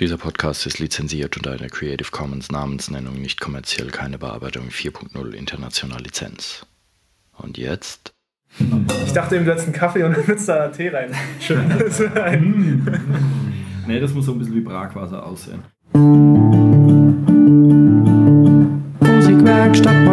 [0.00, 6.00] Dieser Podcast ist lizenziert unter einer Creative Commons Namensnennung nicht kommerziell keine Bearbeitung 4.0 international
[6.00, 6.64] Lizenz.
[7.36, 8.14] Und jetzt?
[9.04, 11.14] Ich dachte eben, du hättest einen Kaffee und dann würdest da Tee rein.
[11.38, 11.68] Schön.
[13.86, 15.64] Nee, das muss so ein bisschen wie Bragwasser aussehen.
[19.02, 20.06] Musikwerkstatt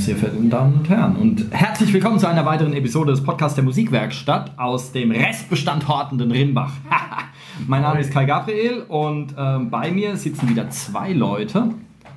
[0.00, 1.16] sehr verehrten Damen und Herren.
[1.16, 6.30] Und herzlich willkommen zu einer weiteren Episode des Podcasts der Musikwerkstatt aus dem Restbestand hortenden
[6.30, 6.72] Rimbach.
[7.66, 11.74] mein Name ist Kai Gabriel und ähm, bei mir sitzen wieder zwei Leute,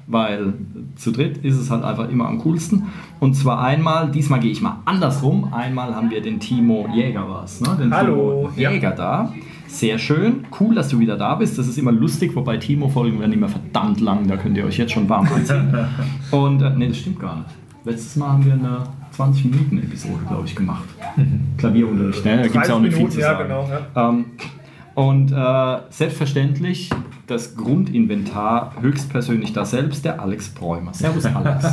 [0.07, 0.53] weil
[0.95, 2.83] zu dritt ist es halt einfach immer am coolsten.
[3.19, 5.53] Und zwar einmal, diesmal gehe ich mal andersrum.
[5.53, 7.75] Einmal haben wir den Timo Jäger was, ne?
[7.77, 8.49] Den Hallo.
[8.55, 9.33] Timo Jäger da.
[9.67, 11.57] Sehr schön, cool, dass du wieder da bist.
[11.57, 14.27] Das ist immer lustig, wobei Timo-Folgen werden immer verdammt lang.
[14.27, 15.75] Da könnt ihr euch jetzt schon warm anziehen.
[16.31, 17.62] Und äh, nee, das stimmt gar nicht.
[17.85, 18.83] Letztes Mal haben wir eine
[19.17, 20.85] 20-Minuten-Episode, glaube ich, gemacht.
[21.57, 22.37] Klavierunterricht, ne?
[22.37, 23.43] Da gibt es ja auch nicht viel zu ja, sagen.
[23.43, 23.69] genau.
[23.95, 24.09] Ja.
[24.09, 24.25] Ähm,
[24.95, 26.89] und äh, selbstverständlich
[27.27, 30.93] das Grundinventar höchstpersönlich da selbst, der Alex Bräumer.
[30.93, 31.65] Servus Alex.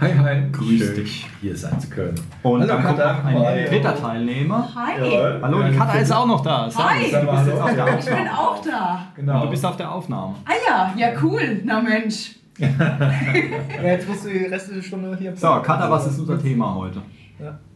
[0.00, 0.42] Hi, hi.
[0.52, 1.26] Grüß Schön, dich.
[1.40, 2.14] hier sein zu können.
[2.42, 3.64] Und Hallo, dann kommt noch ein Hi.
[3.64, 4.68] dritter Teilnehmer.
[4.74, 6.68] Hi, Hallo, die Katha ist auch noch da.
[6.76, 7.10] Hi.
[7.10, 8.38] Du bist jetzt auf der ich bin Aufnahme.
[8.38, 9.00] auch da.
[9.16, 9.44] Genau.
[9.44, 10.34] Du bist auf der Aufnahme.
[10.44, 11.62] Ah ja, ja cool.
[11.64, 12.35] Na Mensch.
[12.58, 12.68] Ja,
[13.82, 17.02] jetzt musst du die restliche Stunde hier So, Katha, was ist unser Thema heute?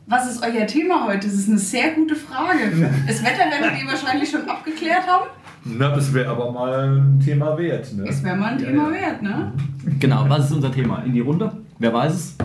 [0.07, 1.27] Was ist euer Thema heute?
[1.29, 2.91] Das ist eine sehr gute Frage.
[3.07, 5.27] Das Wetter werdet ihr wahrscheinlich schon abgeklärt haben.
[5.65, 8.07] Na, das wäre aber mal ein Thema wert, ne?
[8.09, 8.93] Es wäre mal ein Ja, Thema ja.
[9.03, 9.53] wert, ne?
[10.01, 11.03] Genau, was ist unser Thema?
[11.05, 11.53] In die Runde?
[11.79, 12.37] Wer weiß es?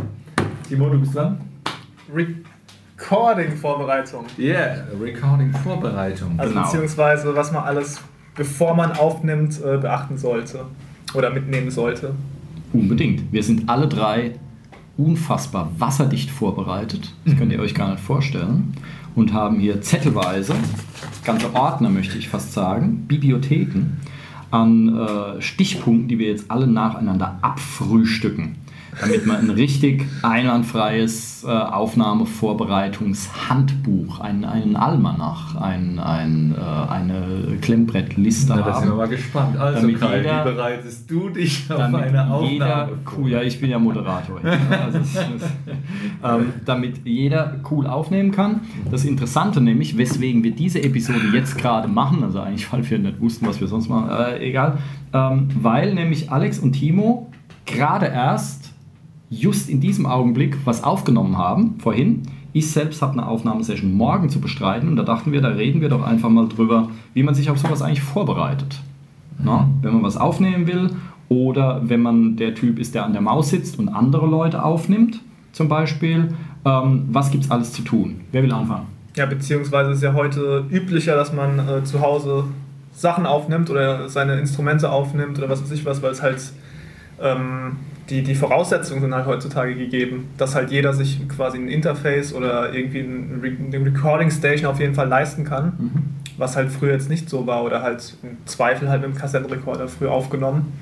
[0.67, 1.37] Timo, du bist dran?
[2.13, 4.25] Recording-Vorbereitung.
[4.37, 6.35] Yeah, Recording-Vorbereitung.
[6.37, 6.65] Also Genau.
[6.65, 7.99] beziehungsweise, was man alles,
[8.35, 10.65] bevor man aufnimmt, äh, beachten sollte.
[11.15, 12.13] Oder mitnehmen sollte.
[12.73, 13.31] Unbedingt.
[13.31, 14.33] Wir sind alle drei
[14.97, 17.13] unfassbar wasserdicht vorbereitet.
[17.25, 18.73] Das könnt ihr euch gar nicht vorstellen.
[19.15, 20.55] Und haben hier zettelweise,
[21.23, 23.97] ganze Ordner möchte ich fast sagen, Bibliotheken
[24.51, 28.55] an äh, Stichpunkten, die wir jetzt alle nacheinander abfrühstücken.
[29.01, 38.53] Damit man ein richtig einwandfreies äh, Aufnahmevorbereitungshandbuch, ein, einen Almanach, ein, ein, äh, eine Klemmbrettliste
[38.55, 39.57] Na, da sind wir mal gespannt.
[39.57, 41.97] Also, Damit Kai, jeder- wie bereitest du dich auf eine
[42.31, 44.39] Aufnahme jeder cool, ja, ich bin ja Moderator.
[44.41, 45.15] hier, also es,
[46.23, 48.61] ähm, damit jeder cool aufnehmen kann.
[48.91, 53.19] Das Interessante nämlich, weswegen wir diese Episode jetzt gerade machen, also eigentlich, weil wir nicht
[53.21, 54.77] wussten, was wir sonst machen, äh, egal,
[55.13, 57.31] ähm, weil nämlich Alex und Timo
[57.65, 58.64] gerade erst
[59.29, 62.23] just in diesem Augenblick was aufgenommen haben, vorhin.
[62.53, 65.89] Ich selbst habe eine Aufnahmesession morgen zu bestreiten und da dachten wir, da reden wir
[65.89, 68.79] doch einfach mal drüber, wie man sich auf sowas eigentlich vorbereitet.
[69.43, 70.91] Na, wenn man was aufnehmen will
[71.27, 75.19] oder wenn man der Typ ist, der an der Maus sitzt und andere Leute aufnimmt,
[75.51, 76.33] zum Beispiel,
[76.63, 78.21] ähm, was gibt es alles zu tun?
[78.31, 78.87] Wer will anfangen?
[79.15, 82.45] Ja, beziehungsweise ist ja heute üblicher, dass man äh, zu Hause
[82.93, 86.41] Sachen aufnimmt oder seine Instrumente aufnimmt oder was weiß ich was, weil es halt
[87.21, 87.77] ähm,
[88.09, 92.73] die, die Voraussetzungen sind halt heutzutage gegeben, dass halt jeder sich quasi ein Interface oder
[92.73, 95.73] irgendwie eine Recording Station auf jeden Fall leisten kann,
[96.37, 99.87] was halt früher jetzt nicht so war oder halt im Zweifel halt mit dem Kassettenrekorder
[99.87, 100.73] früher aufgenommen.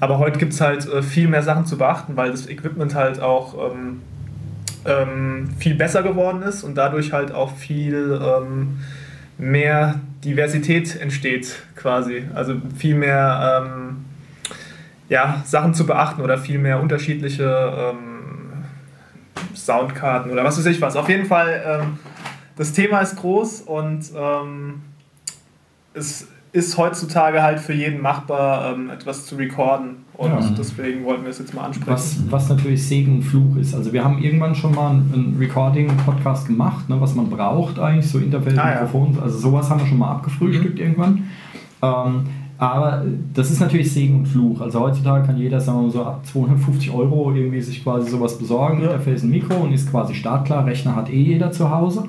[0.00, 3.20] Aber heute gibt es halt äh, viel mehr Sachen zu beachten, weil das Equipment halt
[3.20, 4.00] auch ähm,
[4.84, 8.78] ähm, viel besser geworden ist und dadurch halt auch viel ähm,
[9.38, 12.24] mehr Diversität entsteht quasi.
[12.34, 14.04] Also viel mehr ähm,
[15.08, 18.64] ja, Sachen zu beachten oder viel mehr unterschiedliche ähm,
[19.54, 20.96] Soundkarten oder was weiß ich was.
[20.96, 21.98] Auf jeden Fall, ähm,
[22.56, 24.82] das Thema ist groß und ähm,
[25.94, 30.04] es ist heutzutage halt für jeden machbar, ähm, etwas zu recorden.
[30.12, 30.38] Und Ja.
[30.56, 31.90] deswegen wollten wir es jetzt mal ansprechen.
[31.92, 33.74] Was, was natürlich Segen und Fluch ist.
[33.74, 38.18] Also wir haben irgendwann schon mal einen Recording-Podcast gemacht, ne, was man braucht eigentlich, so
[38.20, 38.74] Interface, Ah, ja.
[38.82, 41.28] Mikrofon, also sowas haben wir schon mal abgefrühstückt irgendwann.
[41.82, 42.26] Ähm,
[42.58, 43.04] aber
[43.34, 44.60] das ist natürlich Segen und Fluch.
[44.60, 48.38] Also heutzutage kann jeder, sagen wir mal so, ab 250 Euro irgendwie sich quasi sowas
[48.38, 48.90] besorgen, Ja.
[48.90, 50.64] Interface, ein Mikro und ist quasi startklar.
[50.64, 52.04] Rechner hat eh jeder zu Hause.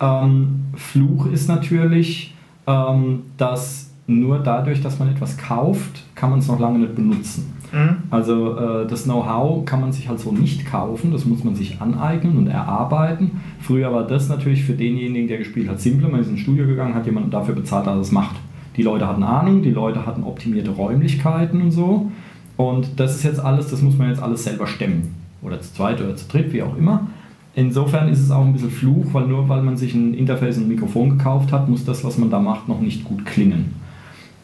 [0.00, 2.34] Ähm, Fluch ist natürlich,
[2.66, 7.52] ähm, dass nur dadurch, dass man etwas kauft, kann man es noch lange nicht benutzen.
[7.72, 7.96] Mhm.
[8.10, 11.80] Also äh, das Know-how kann man sich halt so nicht kaufen, das muss man sich
[11.80, 13.40] aneignen und erarbeiten.
[13.60, 16.08] Früher war das natürlich für denjenigen, der gespielt hat, simpler.
[16.08, 18.36] Man ist ins Studio gegangen, hat jemanden dafür bezahlt, dass er es macht.
[18.76, 22.10] Die Leute hatten Ahnung, die Leute hatten optimierte Räumlichkeiten und so.
[22.56, 25.14] Und das ist jetzt alles, das muss man jetzt alles selber stemmen.
[25.42, 27.06] Oder zu zweit oder zu dritt, wie auch immer.
[27.54, 30.64] Insofern ist es auch ein bisschen Fluch, weil nur weil man sich ein Interface und
[30.64, 33.74] ein Mikrofon gekauft hat, muss das, was man da macht, noch nicht gut klingen.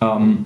[0.00, 0.44] Ähm,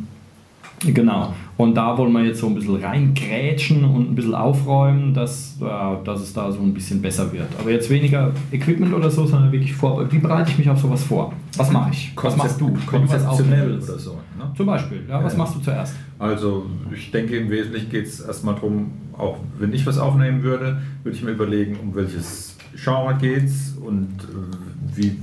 [0.92, 1.32] Genau.
[1.56, 6.04] Und da wollen wir jetzt so ein bisschen reingrätschen und ein bisschen aufräumen, dass, äh,
[6.04, 7.46] dass es da so ein bisschen besser wird.
[7.60, 10.10] Aber jetzt weniger Equipment oder so, sondern wirklich vor.
[10.10, 11.32] Wie bereite ich mich auf sowas vor?
[11.56, 12.12] Was mache ich?
[12.20, 12.70] Was machst du?
[12.70, 13.88] du was Konzeptionell willst?
[13.88, 14.10] oder so.
[14.36, 14.50] Ne?
[14.56, 15.38] Zum Beispiel, ja, was Ja.
[15.38, 15.94] machst du zuerst?
[16.18, 20.80] Also ich denke im Wesentlichen geht es erstmal darum, auch wenn ich was aufnehmen würde,
[21.04, 25.16] würde ich mir überlegen, um welches Genre geht es und äh, wie,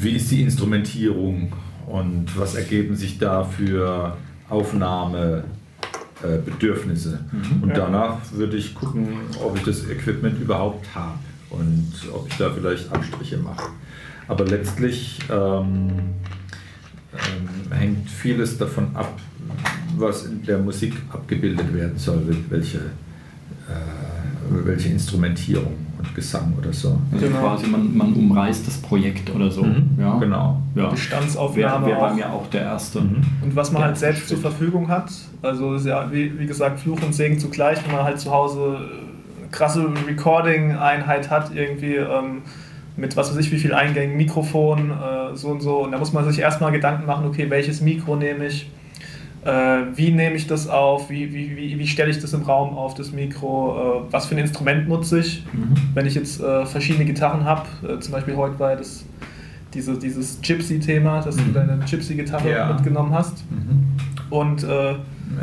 [0.00, 1.52] wie ist die Instrumentierung
[1.86, 4.16] und was ergeben sich da für
[4.48, 5.44] Aufnahmebedürfnisse.
[6.22, 7.20] Äh, Bedürfnisse.
[7.62, 9.08] Und danach würde ich gucken,
[9.40, 11.18] ob ich das Equipment überhaupt habe
[11.50, 13.68] und ob ich da vielleicht Abstriche mache.
[14.26, 15.90] Aber letztlich ähm,
[17.12, 19.18] ähm, hängt vieles davon ab,
[19.96, 23.70] was in der Musik abgebildet werden soll, wel- welche, äh,
[24.50, 26.98] welche Instrumentierung und Gesang oder so.
[27.12, 27.40] Also Genau.
[27.40, 29.66] quasi man, man umreißt das Projekt oder so.
[29.98, 30.60] Ja, Genau.
[30.74, 30.82] Ja.
[30.82, 33.00] Wäre Bestandsaufnahme wär bei mir auch der erste.
[33.00, 33.16] Mhm.
[33.42, 34.38] Und was man Ja, halt selbst zur.
[34.38, 35.10] Verfügung hat,
[35.42, 38.78] also ist ja wie, wie gesagt Fluch und Segen zugleich, wenn man halt zu Hause
[39.40, 42.42] eine krasse Recording-Einheit hat, irgendwie ähm,
[42.96, 45.78] mit was weiß ich wie viel Eingängen, Mikrofon, äh, so und so.
[45.84, 48.70] Und da muss man sich erstmal Gedanken machen, okay, welches Mikro nehme ich,
[49.94, 52.94] wie nehme ich das auf, wie, wie, wie, wie stelle ich das im Raum auf,
[52.94, 55.44] das Mikro, äh, was für ein Instrument nutze ich.
[55.52, 55.74] Mhm.
[55.94, 59.04] Wenn ich jetzt äh, verschiedene Gitarren habe, äh, zum Beispiel heute war das
[59.74, 61.54] diese, dieses Gypsy-Thema, dass du Mhm.
[61.54, 62.72] deine Gypsy-Gitarre Ja.
[62.72, 63.44] mitgenommen hast.
[63.50, 63.86] Mhm.
[64.30, 64.94] Und äh,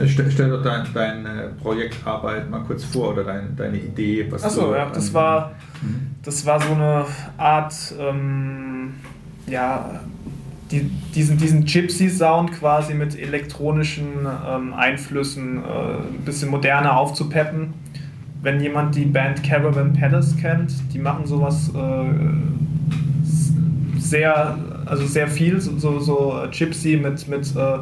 [0.07, 4.25] Stell, stell doch dein, deine Projektarbeit mal kurz vor oder dein, deine Idee.
[4.31, 6.07] Was achso, du ja, das war, Mhm.
[6.23, 7.05] das war so eine
[7.37, 8.93] Art, ähm,
[9.47, 9.99] ja,
[10.71, 17.73] die, diesen, diesen Gypsy-Sound quasi mit elektronischen ähm, Einflüssen äh, ein bisschen moderner aufzupeppen.
[18.41, 22.06] Wenn jemand die Band Caravan Palace kennt, die machen sowas äh,
[24.00, 27.79] sehr, also sehr viel, so, so, so Gypsy mit, mit, äh,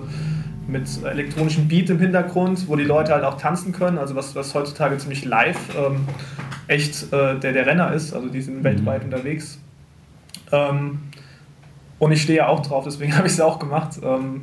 [0.67, 4.53] mit elektronischem Beat im Hintergrund, wo die Leute halt auch tanzen können, also was, was
[4.53, 6.07] heutzutage ziemlich live ähm,
[6.67, 9.59] echt äh, der, der Renner ist, also die sind weltweit unterwegs.
[10.51, 10.99] Ähm,
[12.03, 13.99] und ich stehe ja auch drauf, deswegen habe ich es auch gemacht.
[14.03, 14.41] Ähm,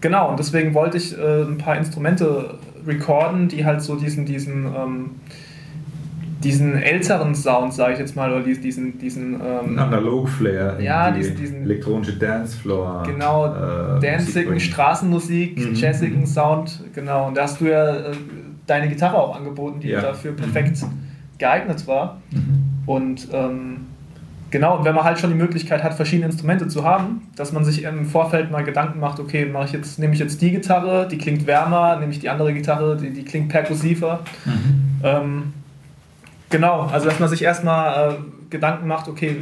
[0.00, 2.54] genau, und deswegen wollte ich äh, ein paar Instrumente
[2.86, 5.10] recorden, die halt so diesen, diesen, ähm,
[6.42, 11.20] diesen älteren Sound, sage ich jetzt mal, oder diesen, diesen, ähm, Analog-Flair, in Ja, die
[11.20, 13.02] diesen- diesen- elektronische Dancefloor.
[13.06, 14.00] Genau, äh,
[14.44, 14.60] bringen.
[14.60, 15.74] Straßenmusik, Mhm.
[15.74, 17.28] jazzigen Sound, genau.
[17.28, 18.12] Und da hast du ja äh,
[18.66, 20.02] deine Gitarre auch angeboten, die Ja.
[20.02, 20.84] dafür perfekt
[21.38, 22.20] geeignet war.
[22.30, 22.64] Mhm.
[22.86, 23.76] Und ähm,
[24.54, 27.64] genau, und wenn man halt schon die Möglichkeit hat, verschiedene Instrumente zu haben, dass man
[27.64, 31.08] sich im Vorfeld mal Gedanken macht, okay, mache ich jetzt, nehme ich jetzt die Gitarre,
[31.10, 34.20] die klingt wärmer, nehme ich die andere Gitarre, die, die klingt perkussiver.
[35.02, 35.52] Ähm,
[36.50, 38.14] genau, also dass man sich erstmal äh,
[38.48, 39.38] Gedanken macht, okay,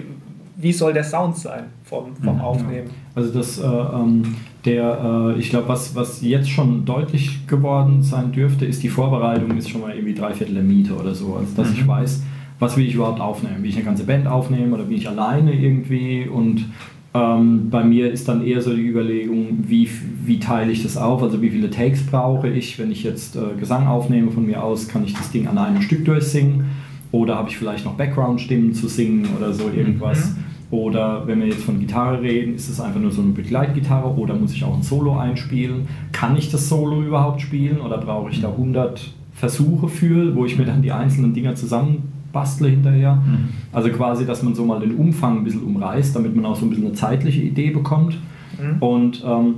[0.57, 2.41] wie soll der Sound sein vom, vom Mhm.
[2.41, 2.91] Aufnehmen.
[3.15, 8.33] Also das, äh, ähm, der, äh, ich glaube, was, was jetzt schon deutlich geworden sein
[8.33, 11.37] dürfte, ist die Vorbereitung ist schon mal irgendwie drei Viertel der Miete oder so.
[11.37, 12.23] Also dass ich weiß,
[12.63, 13.63] was will ich überhaupt aufnehmen?
[13.63, 16.29] Will ich eine ganze Band aufnehmen oder bin ich alleine irgendwie?
[16.29, 16.67] Und
[17.13, 19.91] ähm, bei mir ist dann eher so die Überlegung, wie,
[20.25, 21.25] wie teile ich das auf?
[21.25, 22.79] Also wie viele Takes brauche ich?
[22.79, 25.83] Wenn ich jetzt äh, Gesang aufnehme von mir aus, kann ich das Ding an einem
[25.83, 26.67] Stück durchsingen?
[27.11, 30.37] Oder habe ich vielleicht noch Background-Stimmen zu singen oder so irgendwas?
[30.71, 34.35] Oder wenn wir jetzt von Gitarre reden, ist es einfach nur so eine Begleitgitarre oder
[34.37, 35.89] muss ich auch ein Solo einspielen?
[36.13, 40.57] Kann ich das Solo überhaupt spielen oder brauche ich da 100 Versuche für, wo ich
[40.57, 41.57] mir dann die einzelnen Dinger
[42.33, 43.23] zusammenbastle hinterher?
[43.73, 46.67] Also quasi, dass man so mal den Umfang ein bisschen umreißt, damit man auch so
[46.67, 48.19] ein bisschen eine zeitliche Idee bekommt.
[48.61, 48.83] Mhm.
[48.83, 49.55] Und, ähm,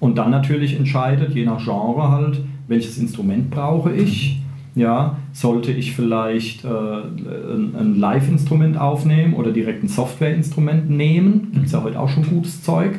[0.00, 4.40] und dann natürlich entscheidet, je nach Genre halt, welches Instrument brauche ich.
[4.74, 11.50] Ja, sollte ich vielleicht äh, ein, ein Live-Instrument aufnehmen oder direkt ein Software-Instrument nehmen?
[11.52, 12.98] Gibt es ja heute auch schon gutes Zeug.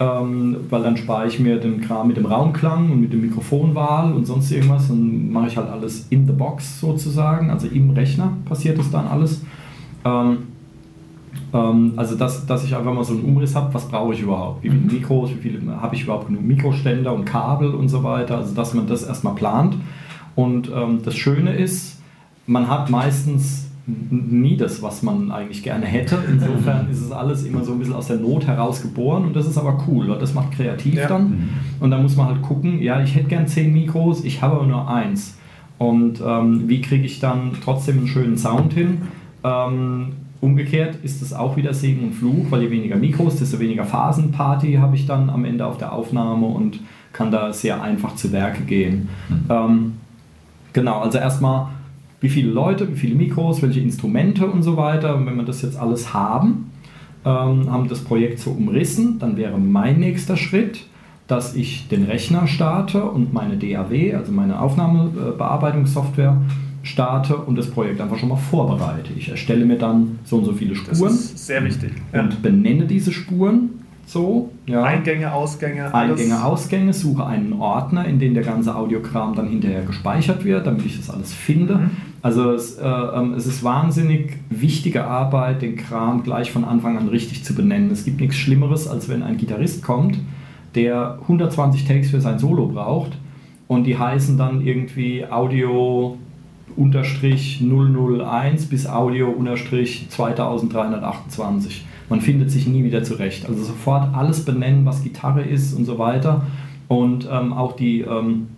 [0.00, 4.12] Ähm, weil dann spare ich mir den Kram mit dem Raumklang und mit der Mikrofonwahl
[4.14, 4.88] und sonst irgendwas.
[4.88, 9.06] Dann mache ich halt alles in the box sozusagen, also im Rechner passiert das dann
[9.06, 9.42] alles.
[10.06, 10.38] Ähm,
[11.52, 14.62] ähm, also, dass, dass ich einfach mal so einen Umriss habe, was brauche ich überhaupt?
[14.62, 18.38] Wie viele Mikros, wie viele habe ich überhaupt genug Mikroständer und Kabel und so weiter?
[18.38, 19.76] Also, dass man das erstmal plant.
[20.34, 22.00] Und ähm, das Schöne ist,
[22.46, 23.69] man hat meistens
[24.10, 26.18] nie das, was man eigentlich gerne hätte.
[26.30, 29.46] Insofern ist es alles immer so ein bisschen aus der Not heraus geboren und das
[29.46, 31.08] ist aber cool, weil das macht kreativ Ja.
[31.08, 31.50] dann.
[31.80, 34.66] Und da muss man halt gucken, ja, ich hätte gern zehn Mikros, ich habe aber
[34.66, 35.36] nur eins.
[35.78, 38.98] Und ähm, wie kriege ich dann trotzdem einen schönen Sound hin?
[39.42, 40.08] Ähm,
[40.42, 44.74] umgekehrt ist es auch wieder Segen und Fluch, weil je weniger Mikros, desto weniger Phasenparty
[44.74, 46.80] habe ich dann am Ende auf der Aufnahme und
[47.12, 49.08] kann da sehr einfach zu Werke gehen.
[49.48, 49.94] Ähm,
[50.72, 51.68] genau, also erstmal,
[52.20, 55.16] wie viele Leute, wie viele Mikros, welche Instrumente und so weiter.
[55.16, 56.70] Und wenn wir das jetzt alles haben,
[57.24, 60.86] ähm, haben das Projekt so umrissen, dann wäre mein nächster Schritt,
[61.26, 66.36] dass ich den Rechner starte und meine DAW, also meine Aufnahmebearbeitungssoftware,
[66.82, 69.12] starte und das Projekt einfach schon mal vorbereite.
[69.16, 70.98] Ich erstelle mir dann so und so viele Spuren.
[70.98, 71.92] Das ist sehr wichtig.
[72.12, 73.70] Und benenne diese Spuren
[74.06, 74.50] so.
[74.66, 74.82] Ja.
[74.82, 75.94] Eingänge, Ausgänge.
[75.94, 80.84] Eingänge, Ausgänge, suche einen Ordner, in dem der ganze Audiokram dann hinterher gespeichert wird, damit
[80.86, 81.76] ich das alles finde.
[81.76, 81.90] Mhm.
[82.22, 87.08] Also es, äh, ähm, es ist wahnsinnig wichtige Arbeit, den Kram gleich von Anfang an
[87.08, 87.90] richtig zu benennen.
[87.90, 90.18] Es gibt nichts Schlimmeres, als wenn ein Gitarrist kommt,
[90.74, 93.12] der 120 Takes für sein Solo braucht
[93.68, 96.18] und die heißen dann irgendwie Audio
[96.76, 101.84] unterstrich 001 bis Audio unterstrich 2328.
[102.08, 103.48] Man findet sich nie wieder zurecht.
[103.48, 106.42] Also sofort alles benennen, was Gitarre ist und so weiter.
[106.88, 108.48] Und ähm, auch die, ähm,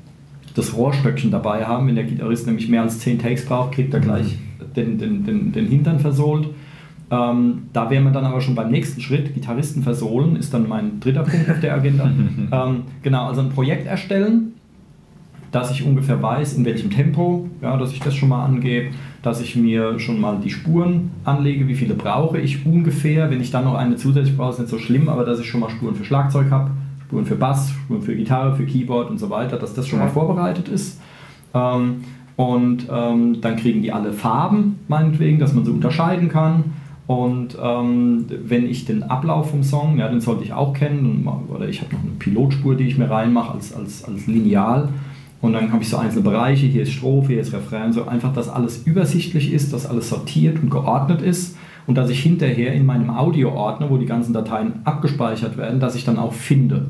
[0.54, 1.86] das Rohrstöckchen dabei haben.
[1.86, 4.36] Wenn der Gitarrist nämlich mehr als 10 Takes braucht, kriegt er gleich
[4.76, 6.48] den, den, den, den Hintern versohlt.
[7.10, 9.34] Ähm, da wären wir dann aber schon beim nächsten Schritt.
[9.34, 12.10] Gitarristen versohlen ist dann mein dritter Punkt auf der Agenda.
[12.52, 14.54] ähm, genau, also ein Projekt erstellen,
[15.50, 19.42] dass ich ungefähr weiß, in welchem Tempo, ja, dass ich das schon mal angebe, dass
[19.42, 23.30] ich mir schon mal die Spuren anlege, wie viele brauche ich ungefähr.
[23.30, 25.60] Wenn ich dann noch eine zusätzlich brauche, ist nicht so schlimm, aber dass ich schon
[25.60, 26.70] mal Spuren für Schlagzeug habe,
[27.12, 30.08] Spuren für Bass, Spuren für Gitarre, für Keyboard und so weiter, dass das schon mal
[30.08, 30.98] vorbereitet ist.
[31.52, 32.04] Ähm,
[32.36, 36.64] und ähm, dann kriegen die alle Farben, meinetwegen, dass man sie unterscheiden kann.
[37.06, 41.68] Und ähm, wenn ich den Ablauf vom Song, ja, den sollte ich auch kennen, oder
[41.68, 44.88] ich habe noch eine Pilotspur, die ich mir reinmache als, als, als Lineal.
[45.42, 48.32] Und dann habe ich so einzelne Bereiche, hier ist Strophe, hier ist Refrain, so einfach,
[48.32, 52.86] dass alles übersichtlich ist, dass alles sortiert und geordnet ist und dass ich hinterher in
[52.86, 56.86] meinem Audio-Ordner, wo die ganzen Dateien abgespeichert werden, dass ich dann auch finde.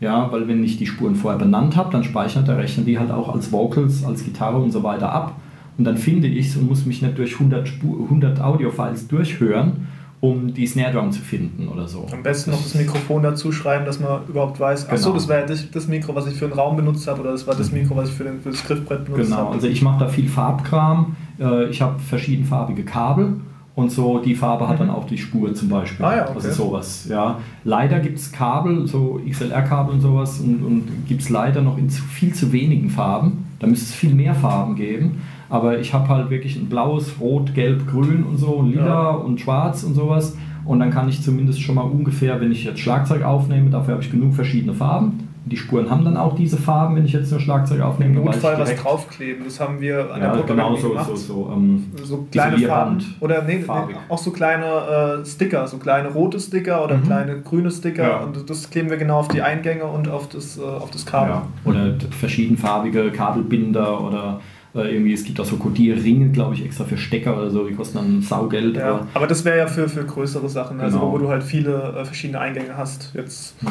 [0.00, 3.10] Ja, weil wenn ich die Spuren vorher benannt habe, dann speichert der Rechner die halt
[3.10, 5.36] auch als Vocals, als Gitarre und so weiter ab.
[5.78, 9.88] Und dann finde ich es und muss mich nicht durch 100, 100 Audio-Files durchhören,
[10.20, 12.06] um die Snare Drum zu finden oder so.
[12.12, 14.94] Am besten noch das Mikrofon dazu schreiben, dass man überhaupt weiß, genau.
[14.94, 17.32] achso, das war ja das, das, Mikro, was ich für den Raum benutzt habe oder
[17.32, 17.80] das war das mhm.
[17.80, 19.36] Mikro, was ich für, den, für das Griffbrett benutzt genau.
[19.36, 19.46] habe.
[19.46, 23.34] Genau, also ich mache da viel Farbkram, äh, ich habe verschiedenfarbige Kabel
[23.76, 24.94] und so die Farbe hat dann mhm.
[24.94, 26.04] auch die Spur zum Beispiel.
[26.06, 26.34] Ah, ja, okay.
[26.36, 27.40] Also sowas, ja.
[27.64, 31.88] Leider gibt es Kabel, so XLR-Kabel und sowas und, und gibt es leider noch in
[31.88, 33.46] zu, viel zu wenigen Farben.
[33.58, 35.22] Da müsste es viel mehr Farben geben.
[35.48, 39.10] Aber ich habe halt wirklich ein blaues, rot, gelb, grün und so, lila ja.
[39.10, 40.36] und schwarz und sowas.
[40.64, 44.02] Und dann kann ich zumindest schon mal ungefähr, wenn ich jetzt Schlagzeug aufnehme, dafür habe
[44.02, 45.28] ich genug verschiedene Farben.
[45.46, 48.18] Die Spuren haben dann auch diese Farben, wenn ich jetzt nur Schlagzeug aufnehme.
[48.18, 51.06] Im Notfall was draufkleben, das haben wir an ja, der genau so, gemacht.
[51.08, 53.04] So, so, ähm, so kleine Farben.
[53.20, 57.02] Oder nee, nee, auch so kleine äh, Sticker, so kleine rote Sticker oder mhm.
[57.02, 58.02] kleine grüne Sticker.
[58.02, 58.16] Ja.
[58.20, 61.34] Und das kleben wir genau auf die Eingänge und auf das, äh, auf das Kabel.
[61.34, 61.46] Ja.
[61.64, 64.40] Oder verschiedenfarbige Kabelbinder oder
[64.74, 67.74] äh, irgendwie, es gibt auch so Kodierringe, glaube ich, extra für Stecker oder so, die
[67.74, 68.76] kosten dann Saugeld.
[68.76, 71.12] Ja, aber, aber das wäre ja für, für größere Sachen, also genau.
[71.12, 73.12] wo du halt viele äh, verschiedene Eingänge hast.
[73.14, 73.68] Jetzt, mhm.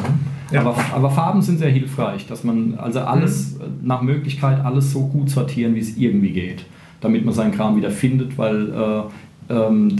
[0.50, 0.60] ja.
[0.60, 3.86] aber, aber Farben sind sehr hilfreich, dass man also alles mhm.
[3.86, 6.64] nach Möglichkeit alles so gut sortieren, wie es irgendwie geht,
[7.02, 9.02] damit man seinen Kram wieder findet, weil äh,
[9.50, 9.96] ähm,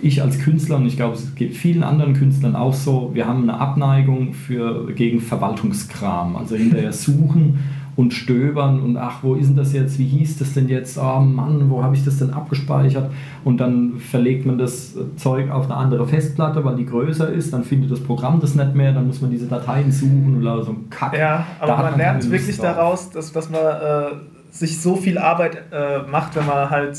[0.00, 3.42] ich als Künstler und ich glaube, es geht vielen anderen Künstlern auch so, wir haben
[3.42, 7.58] eine Abneigung für, gegen Verwaltungskram, also hinterher suchen
[7.96, 11.20] und stöbern und ach, wo ist denn das jetzt, wie hieß das denn jetzt, oh
[11.20, 13.10] Mann, wo habe ich das denn abgespeichert?
[13.42, 17.64] Und dann verlegt man das Zeug auf eine andere Festplatte, weil die größer ist, dann
[17.64, 20.90] findet das Programm das nicht mehr, dann muss man diese Dateien suchen oder so ein
[20.90, 21.16] Kack.
[21.16, 22.66] Ja, aber man lernt wirklich drauf.
[22.66, 24.04] daraus, dass, dass man äh,
[24.50, 26.98] sich so viel Arbeit äh, macht, wenn man halt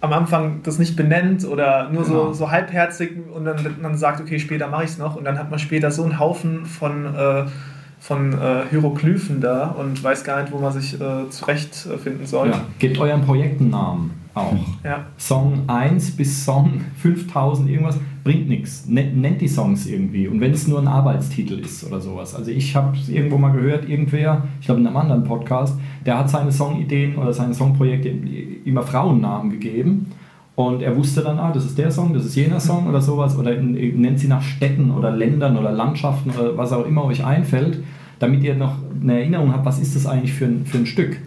[0.00, 2.26] am Anfang das nicht benennt oder nur genau.
[2.26, 5.38] so, so halbherzig und dann, dann sagt, okay, später mache ich es noch und dann
[5.38, 7.44] hat man später so einen Haufen von äh,
[8.02, 12.48] von äh, Hieroglyphen da und weiß gar nicht, wo man sich äh, zurechtfinden soll.
[12.48, 12.64] Ja.
[12.80, 14.52] Gebt euren Projekten Namen auch.
[14.84, 15.06] Ja.
[15.16, 18.86] Song 1 bis Song 5000 irgendwas bringt nichts.
[18.88, 20.26] Nennt die Songs irgendwie.
[20.26, 22.34] Und wenn es nur ein Arbeitstitel ist oder sowas.
[22.34, 26.18] Also ich habe es irgendwo mal gehört, irgendwer, ich glaube in einem anderen Podcast, der
[26.18, 28.08] hat seine Songideen oder seine Songprojekte
[28.64, 30.10] immer Frauennamen gegeben.
[30.68, 33.36] Und er wusste dann, ah, das ist der Song, das ist jener Song oder sowas.
[33.36, 37.82] Oder nennt sie nach Städten oder Ländern oder Landschaften oder was auch immer euch einfällt,
[38.18, 41.18] damit ihr noch eine Erinnerung habt, was ist das eigentlich für ein, für ein Stück.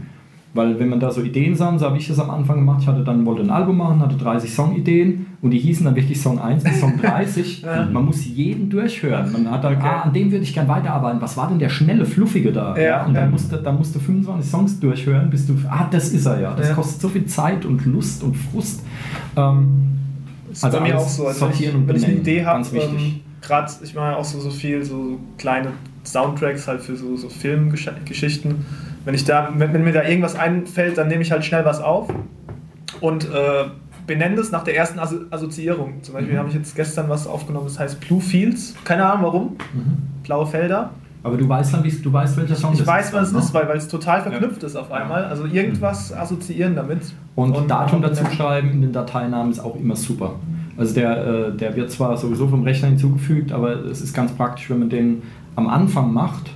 [0.56, 2.88] Weil wenn man da so Ideen sammelt, so habe ich das am Anfang gemacht, ich
[2.88, 6.40] hatte dann, wollte ein Album machen, hatte 30 Songideen und die hießen dann wirklich Song
[6.40, 7.62] 1 bis Song 30.
[7.62, 7.86] ja.
[7.92, 9.34] Man muss jeden durchhören.
[9.34, 9.86] Man hat dann, okay.
[9.86, 11.20] ah, an dem würde ich gerne weiterarbeiten.
[11.20, 12.78] Was war denn der schnelle, fluffige da?
[12.78, 13.30] Ja, und dann, ja.
[13.30, 16.54] musste, dann musst du 25 Songs durchhören, bis du, ah, das ist er ja.
[16.56, 18.82] Das kostet so viel Zeit und Lust und Frust.
[19.36, 19.90] Ähm,
[20.50, 21.28] ist also bei mir auch so.
[21.28, 24.40] Also sortieren ich, und wenn ich eine Idee habe, ähm, gerade, ich mache auch so,
[24.40, 25.74] so viel, so kleine
[26.06, 28.56] Soundtracks halt für so, so Filmgeschichten
[29.06, 31.80] wenn, ich da, wenn, wenn mir da irgendwas einfällt, dann nehme ich halt schnell was
[31.82, 32.10] auf
[33.02, 33.66] und äh,
[34.08, 36.04] benenne es nach der ersten Asso Assoziierung.
[36.04, 36.40] Zum Beispiel mhm.
[36.40, 38.76] habe ich jetzt gestern was aufgenommen, das heißt Blue Fields.
[38.84, 39.44] Keine Ahnung warum.
[39.74, 39.98] Mhm.
[40.24, 40.92] Blaue Felder.
[41.24, 43.40] Aber du weißt dann, wie du weißt, welcher Song Ich das weiß, was es ne?
[43.40, 45.26] ist, weil, weil es total verknüpft ist auf einmal.
[45.26, 47.00] Also irgendwas assoziieren damit.
[47.34, 50.36] Und, Datum auch- dazu schreiben in den Dateinamen ist auch immer super.
[50.78, 54.70] Also der, äh, der wird zwar sowieso vom Rechner hinzugefügt, aber es ist ganz praktisch,
[54.70, 55.24] wenn man den
[55.56, 56.52] am Anfang macht,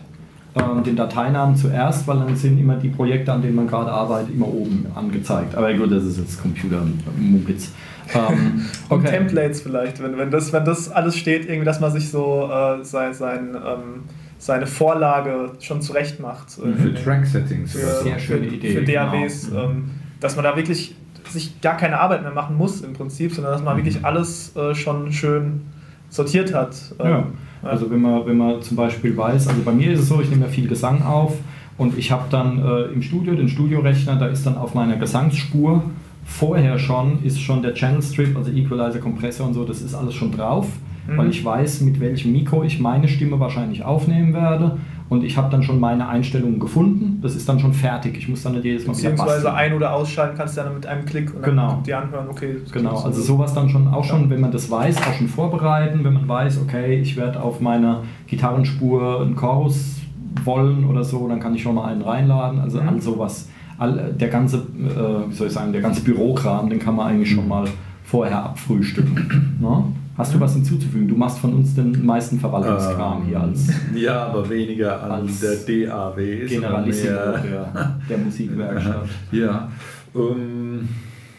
[0.55, 4.33] ähm, den Dateinamen zuerst, weil dann sind immer die Projekte, an denen man gerade arbeitet,
[4.33, 5.55] immer oben angezeigt.
[5.55, 7.71] Aber gut, das ist jetzt Computer-Mumpitz.
[8.13, 9.09] Ähm, Und okay.
[9.09, 12.83] Templates vielleicht, wenn, wenn, das, wenn das alles steht, irgendwie, dass man sich so äh,
[12.83, 14.03] sein, sein, ähm,
[14.39, 16.51] seine Vorlage schon zurecht macht.
[16.51, 17.73] Für Track-Settings.
[17.73, 18.01] für.
[18.03, 19.11] Sehr schöne für, Idee, für genau.
[19.11, 20.95] DAWs, ähm, dass man da wirklich
[21.29, 24.73] sich gar keine Arbeit mehr machen muss im Prinzip, sondern dass man wirklich alles äh,
[24.73, 25.61] schon schön
[26.09, 26.75] sortiert hat.
[26.99, 27.27] Ähm, Ja.
[27.61, 30.29] Also wenn man, wenn man zum Beispiel weiß, also bei mir ist es so, ich
[30.29, 31.37] nehme ja viel Gesang auf
[31.77, 35.83] und ich habe dann äh, im Studio den Studiorechner, da ist dann auf meiner Gesangsspur
[36.25, 40.13] vorher schon, ist schon der Channel Strip, also Equalizer, Kompressor und so, das ist alles
[40.13, 40.67] schon drauf,
[41.07, 41.17] Mhm.
[41.17, 44.77] weil ich weiß, mit welchem Mikro ich meine Stimme wahrscheinlich aufnehmen werde
[45.09, 48.43] und ich habe dann schon meine Einstellungen gefunden, das ist dann schon fertig, ich muss
[48.43, 51.33] dann nicht jedes Mal wieder Beziehungsweise ein- oder ausschalten kannst du dann mit einem Klick
[51.33, 51.81] und dann Genau.
[51.85, 52.57] dir anhören, okay.
[52.71, 53.33] Genau, also so.
[53.33, 56.61] sowas dann schon, auch schon, wenn man das weiß, auch schon vorbereiten, wenn man weiß,
[56.61, 59.95] okay, ich werde auf meiner Gitarrenspur einen Chorus
[60.43, 62.87] wollen oder so, dann kann ich schon mal einen reinladen, also Mhm.
[62.89, 63.49] all sowas.
[63.77, 67.31] All, der ganze, äh, wie soll ich sagen, der ganze Bürokram, den kann man eigentlich
[67.31, 67.65] schon mal
[68.03, 69.57] vorher abfrühstücken.
[69.61, 69.83] Ne?
[70.19, 71.07] Hast du was hinzuzufügen?
[71.07, 75.55] Du machst von uns den meisten Verwaltungskram hier als Ja, aber weniger an als der
[75.87, 76.45] DAW.
[76.45, 79.07] Generalissimo der, der Musikwerkstatt.
[79.31, 79.71] Ja.
[80.15, 80.87] Ähm,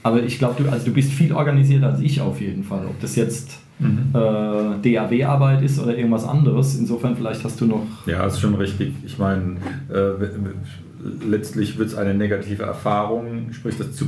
[0.03, 2.87] Aber ich glaube, du, also du bist viel organisierter als ich auf jeden Fall.
[2.87, 4.11] Ob das jetzt Mhm.
[4.15, 6.79] äh, DAW-Arbeit ist oder irgendwas anderes.
[6.79, 7.87] Insofern vielleicht hast du noch.
[8.07, 8.93] Ja, ist schon richtig.
[9.07, 9.57] Ich meine,
[9.91, 14.07] äh, letztlich wird es eine negative Erfahrung, sprich das zu,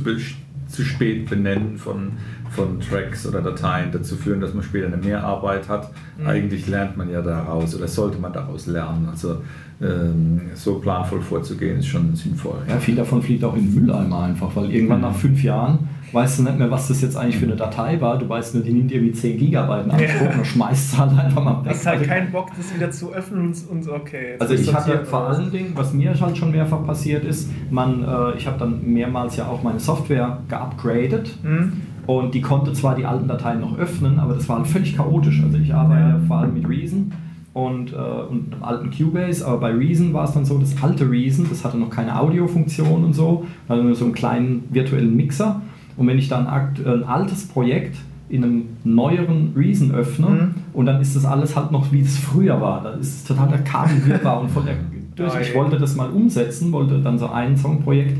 [0.67, 2.11] zu spät benennen von,
[2.53, 5.91] von Tracks oder Dateien dazu führen, dass man später eine Mehrarbeit hat.
[6.17, 6.27] Mhm.
[6.27, 9.07] Eigentlich lernt man ja daraus oder sollte man daraus lernen.
[9.11, 9.37] Also
[9.81, 12.59] ähm, so planvoll vorzugehen ist schon sinnvoll.
[12.69, 16.37] Ja, viel davon fliegt auch in den Mülleimer einfach, weil irgendwann nach fünf Jahren weißt
[16.39, 18.19] du nicht mehr, was das jetzt eigentlich für eine Datei war.
[18.19, 20.37] Du weißt nur, die nimmt irgendwie 10 Gigabyte Anspruch Ja.
[20.37, 21.71] und schmeißt es halt einfach mal Du weg.
[21.71, 24.35] hast halt keinen Bock, das wieder zu öffnen und, und so, okay.
[24.39, 28.03] Also ich hatte hier- vor allen Dingen, was mir halt schon mehrfach passiert ist, man,
[28.03, 31.81] äh, ich habe dann mehrmals ja auch meine Software geupgradet Hm?
[32.07, 35.41] Und die konnte zwar die alten Dateien noch öffnen, aber das war halt völlig chaotisch.
[35.43, 36.19] Also ich arbeite Ja.
[36.27, 37.11] vor allem mit Reason
[37.53, 41.09] und, äh, und einem alten Cubase, aber bei Reason war es dann so, das alte
[41.09, 45.61] Reason, das hatte noch keine Audiofunktion und so, also nur so einen kleinen virtuellen Mixer
[45.97, 47.97] und wenn ich dann äh, ein altes Projekt
[48.29, 50.55] in einem neueren Reason öffne Mhm.
[50.73, 53.49] und dann ist das alles halt noch wie es früher war, dann ist es total
[53.49, 54.75] der Kabelwirrwarr und von der
[55.15, 55.39] durch.
[55.41, 58.17] Ich wollte das mal umsetzen, wollte dann so ein Songprojekt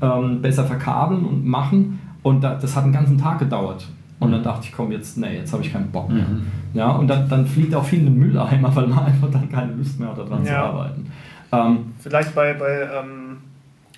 [0.00, 3.86] ähm, besser verkabeln und machen und da, das hat einen ganzen Tag gedauert.
[4.18, 6.26] Und dann dachte ich, komm, jetzt, nee, jetzt habe ich keinen Bock mehr.
[6.28, 6.42] Mhm.
[6.74, 9.72] Ja, und dann, dann fliegt auch viel in den Mülleimer, weil man einfach dann keine
[9.72, 10.64] Lust mehr hat, daran zu Ja.
[10.64, 11.10] arbeiten.
[11.52, 13.38] Ähm, Vielleicht bei, bei ähm,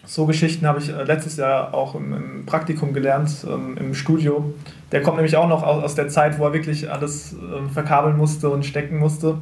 [0.05, 4.55] so Geschichten habe ich äh, letztes Jahr auch im, im Praktikum gelernt, ähm, im Studio.
[4.93, 8.17] Der kommt nämlich auch noch aus, aus der Zeit, wo er wirklich alles ähm, verkabeln
[8.17, 9.39] musste und stecken musste.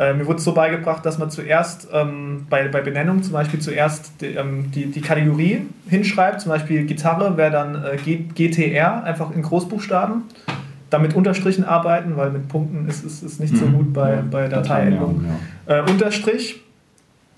[0.00, 4.12] Äh, mir wurde so beigebracht, dass man zuerst ähm, bei, bei Benennung zum Beispiel zuerst
[4.22, 9.30] die, ähm, die, die Kategorie hinschreibt, zum Beispiel Gitarre wäre dann äh, G, GTR, einfach
[9.36, 10.22] in Großbuchstaben.
[10.88, 13.72] Dann mit Unterstrichen arbeiten, weil mit Punkten ist es ist, ist nicht so Mhm.
[13.74, 15.26] gut bei, Ja, bei Dateiendungen.
[15.68, 15.76] ja.
[15.80, 16.62] Äh, Unterstrich,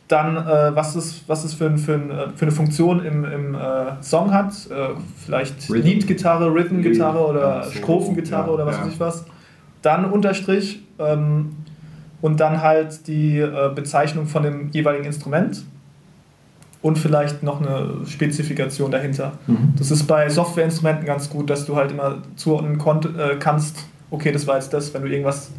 [0.06, 3.24] dann äh, was es, was es für, ein, für, ein, äh, für eine Funktion im,
[3.24, 3.58] im äh,
[4.02, 4.94] Song hat, äh,
[5.24, 5.68] vielleicht.
[5.68, 8.84] Lead-Gitarre, Rhythm-Gitarre oder so, Strophengitarre ja, oder was ja.
[8.84, 9.24] weiß ich was.
[9.82, 11.56] Dann Unterstrich ähm,
[12.22, 15.64] und dann halt die äh, Bezeichnung von dem jeweiligen Instrument
[16.80, 19.32] und vielleicht noch eine Spezifikation dahinter.
[19.46, 19.74] Mhm.
[19.76, 24.32] Das ist bei Softwareinstrumenten ganz gut, dass du halt immer zuordnen konnt, äh, kannst, okay,
[24.32, 25.50] das war jetzt das, wenn du irgendwas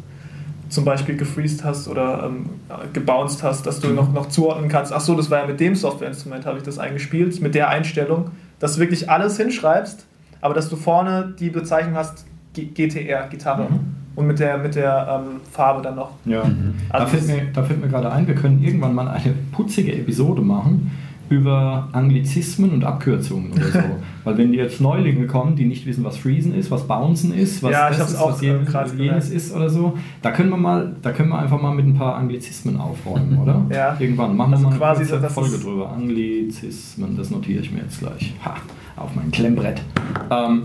[0.70, 2.46] zum Beispiel gefreezed hast oder ähm,
[2.92, 5.74] gebounced hast, dass du noch, noch zuordnen kannst, ach so, das war ja mit dem
[5.74, 10.06] Softwareinstrument, habe ich das eingespielt, mit der Einstellung, dass du wirklich alles hinschreibst,
[10.40, 12.24] aber dass du vorne die Bezeichnung hast,
[12.54, 13.64] G GTR, Gitarre.
[13.70, 14.03] Mhm.
[14.16, 16.10] Und mit der, mit der ähm, Farbe dann noch.
[16.24, 16.42] Ja.
[16.42, 19.34] Da, Also fällt das- mir, da fällt mir gerade ein, wir können irgendwann mal eine
[19.52, 20.90] putzige Episode machen
[21.30, 23.78] über Anglizismen und Abkürzungen oder so.
[24.24, 27.72] Weil wenn jetzt Neulinge kommen, die nicht wissen, was Freezen ist, was Bouncen ist, was
[27.72, 31.12] Ja, das ist, auch, was jenes, jenes ist oder so, da können wir mal, da
[31.12, 33.62] können wir einfach mal mit ein paar Anglizismen aufräumen, oder?
[33.74, 33.96] Ja.
[33.98, 35.90] Irgendwann machen wir Also mal eine das Folge drüber.
[35.92, 38.34] Anglizismen, das notiere ich mir jetzt gleich.
[38.44, 38.54] Ha,
[38.96, 39.80] auf mein Klemmbrett.
[40.30, 40.62] Ähm,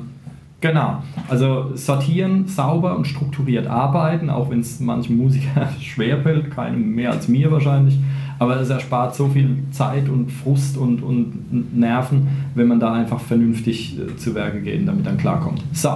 [0.61, 7.11] Genau, also sortieren, sauber und strukturiert arbeiten, auch wenn es manchen Musikern schwerfällt, keinem mehr
[7.11, 7.97] als mir wahrscheinlich,
[8.39, 13.21] aber es erspart so viel Zeit und Frust und, und Nerven, wenn man da einfach
[13.21, 15.63] vernünftig äh, zu Werke geht und damit dann klarkommt.
[15.71, 15.91] So,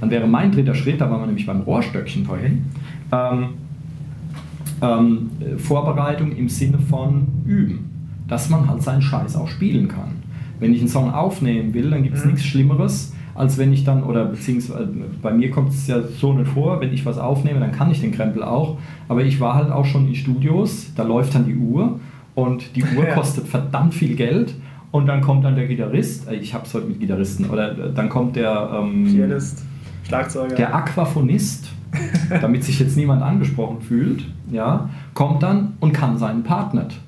[0.00, 2.64] dann wäre mein dritter Schritt, da waren wir nämlich beim Rohrstöckchen vorhin.
[3.12, 3.48] Ähm,
[4.80, 7.90] ähm, Vorbereitung im Sinne von üben,
[8.28, 10.12] dass man halt seinen Scheiß auch spielen kann.
[10.58, 12.32] Wenn ich einen Song aufnehmen will, dann gibt es mhm.
[12.32, 14.88] nichts Schlimmeres, als wenn ich dann, oder beziehungsweise
[15.22, 18.00] bei mir kommt es ja so nicht vor, wenn ich was aufnehme, dann kann ich
[18.00, 18.78] den Krempel auch.
[19.08, 22.00] Aber ich war halt auch schon in Studios, da läuft dann die Uhr
[22.34, 23.14] und die Uhr ja.
[23.14, 24.54] kostet verdammt viel Geld.
[24.92, 27.92] Und dann kommt dann der Gitarrist, äh, ich habe es heute mit Gitarristen, oder äh,
[27.92, 29.64] dann kommt der ähm, Pianist,
[30.04, 30.54] Schlagzeuger.
[30.54, 31.68] Der Aquaphonist,
[32.40, 37.00] damit sich jetzt niemand angesprochen fühlt, ja, kommt dann und kann seinen Part nicht.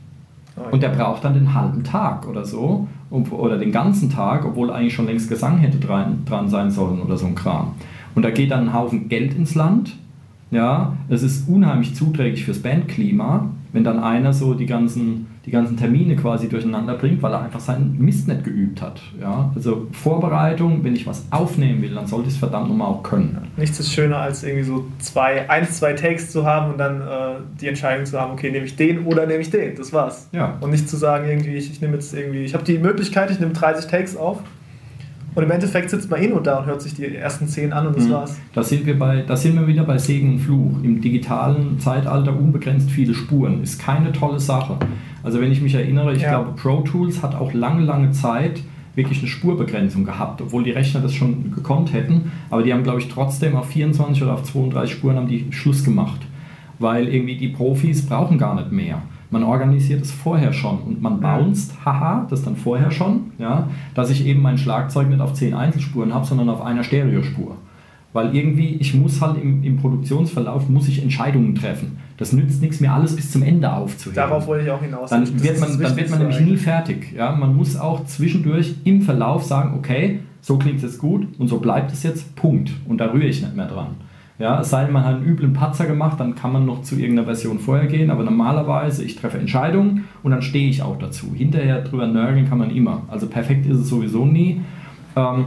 [0.57, 4.71] Oh, und der braucht dann den halben Tag oder so, oder den ganzen Tag, obwohl
[4.71, 7.73] eigentlich schon längst Gesang hätte dran, dran sein sollen oder so ein Kram.
[8.15, 9.97] Und da geht dann ein Haufen Geld ins Land.
[10.51, 15.79] Ja, es ist unheimlich zuträglich fürs Bandklima, wenn dann einer so die ganzen die ganzen
[15.79, 19.01] Termine quasi durcheinander bringt, weil er einfach seinen Mist nicht geübt hat.
[19.19, 19.51] Ja?
[19.55, 23.49] Also Vorbereitung, wenn ich was aufnehmen will, dann sollte ich es verdammt nochmal auch können.
[23.57, 27.37] Nichts ist schöner, als irgendwie so zwei, eins, zwei Takes zu haben und dann äh,
[27.59, 29.75] die Entscheidung zu haben, okay, nehme ich den oder nehme ich den.
[29.75, 30.29] Das war's.
[30.33, 30.59] Ja.
[30.61, 33.41] Und nicht zu sagen, irgendwie, ich, ich nehme jetzt irgendwie, ich habe die Möglichkeit, ich
[33.41, 34.43] nehme 30 Takes auf
[35.35, 37.87] und im Endeffekt sitzt man eh nur da und hört sich die ersten zehn an
[37.87, 38.13] und das mhm.
[38.13, 38.41] war's.
[38.55, 40.83] Da sind, wir bei, da sind wir wieder bei Segen und Fluch.
[40.83, 43.63] Im digitalen Zeitalter unbegrenzt viele Spuren.
[43.63, 44.79] Ist keine tolle Sache.
[45.23, 46.31] Also wenn ich mich erinnere, ich ja.
[46.31, 48.63] glaube Pro Tools hat auch lange, lange Zeit
[48.95, 52.33] wirklich eine Spurbegrenzung gehabt, obwohl die Rechner das schon gekonnt hätten.
[52.51, 55.85] Aber die haben, glaube ich, trotzdem auf 24 oder auf 32 Spuren haben die Schluss
[55.85, 56.21] gemacht.
[56.81, 59.03] Weil irgendwie die Profis brauchen gar nicht mehr.
[59.31, 64.11] Man organisiert es vorher schon und man bounced, haha, das dann vorher schon, ja, dass
[64.11, 67.57] ich eben mein Schlagzeug nicht auf 10 Einzelspuren habe, sondern auf einer Stereospur.
[68.15, 71.99] Weil irgendwie, ich muss halt im, im Produktionsverlauf, muss ich Entscheidungen treffen.
[72.17, 74.17] Das nützt nichts mehr, alles bis zum Ende aufzuheben.
[74.17, 75.11] Darauf wollte ich auch hinaus.
[75.11, 77.13] Dann wird man, dann wird man nämlich nie fertig.
[77.15, 77.37] Ja?
[77.37, 81.59] Man muss auch zwischendurch im Verlauf sagen, okay, so klingt es jetzt gut und so
[81.59, 82.71] bleibt es jetzt, Punkt.
[82.87, 83.97] Und da rühre ich nicht mehr dran.
[84.39, 86.95] Ja, es sei denn, man hat einen üblen Patzer gemacht, dann kann man noch zu
[86.95, 91.33] irgendeiner Version vorher gehen, aber normalerweise, ich treffe Entscheidungen und dann stehe ich auch dazu.
[91.35, 93.03] Hinterher drüber nörgeln kann man immer.
[93.09, 94.61] Also perfekt ist es sowieso nie.
[95.17, 95.47] Ähm,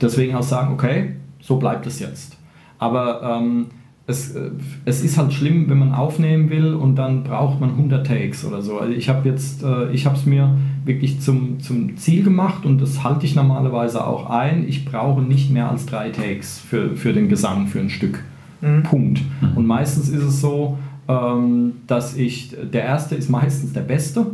[0.00, 2.36] deswegen auch sagen, okay, so bleibt es jetzt.
[2.78, 3.66] Aber ähm,
[4.06, 4.50] es, äh,
[4.84, 8.60] es ist halt schlimm, wenn man aufnehmen will und dann braucht man 100 Takes oder
[8.60, 8.78] so.
[8.78, 12.80] Also ich habe jetzt, äh, ich habe es mir wirklich zum, zum Ziel gemacht und
[12.80, 14.68] das halte ich normalerweise auch ein.
[14.68, 18.22] Ich brauche nicht mehr als drei Takes für, für den Gesang, für ein Stück.
[18.60, 18.82] Mhm.
[18.82, 19.20] Punkt.
[19.40, 19.56] Mhm.
[19.56, 24.26] Und meistens ist es so, ähm, dass ich, der erste ist meistens der beste.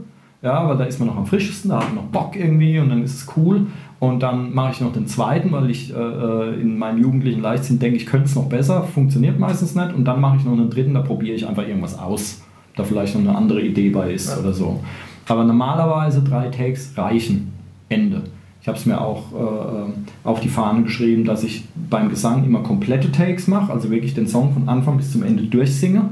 [0.42, 2.88] Ja, weil da ist man noch am frischesten, da hat man noch Bock irgendwie und
[2.88, 3.66] dann ist es cool.
[4.00, 7.78] Und dann mache ich noch den zweiten, weil ich äh, äh in meinem jugendlichen Leichtsinn
[7.78, 9.94] denke, ich könnte es noch besser, funktioniert meistens nicht.
[9.94, 12.42] Und dann mache ich noch einen dritten, da probiere ich einfach irgendwas aus.
[12.76, 14.40] Da vielleicht noch eine andere Idee bei ist ja.
[14.40, 14.80] oder so.
[15.28, 17.52] Aber normalerweise drei Takes reichen.
[17.90, 18.22] Ende.
[18.62, 19.92] Ich habe es mir auch äh, äh,
[20.24, 24.28] auf die Fahnen geschrieben, dass ich beim Gesang immer komplette Takes mache, also wirklich den
[24.28, 26.10] Song von Anfang bis zum Ende durchsinge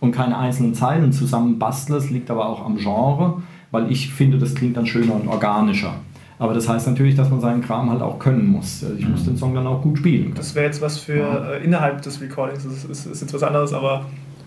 [0.00, 1.96] und keine einzelnen Zeilen zusammen bastle.
[1.96, 5.94] Es liegt aber auch am Genre, weil ich finde, das klingt dann schöner und organischer.
[6.40, 8.82] Aber das heißt natürlich, dass man seinen Kram halt auch können muss.
[8.82, 9.26] Also ich muss mhm.
[9.26, 10.32] den Song dann auch gut spielen.
[10.34, 11.50] Das wäre jetzt was für ja.
[11.52, 14.06] äh, innerhalb des Recordings, das ist, ist, ist, jetzt was anderes, aber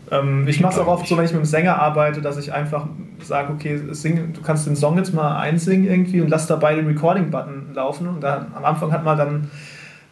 [0.10, 2.52] ähm, ich mache es auch oft so, wenn ich mit einem Sänger arbeite, dass ich
[2.52, 2.88] einfach
[3.22, 6.88] sage, okay, sing, du kannst den Song jetzt mal einsingen irgendwie und lass dabei den
[6.88, 8.08] Recording-Button laufen.
[8.08, 9.52] Und dann am Anfang hat man dann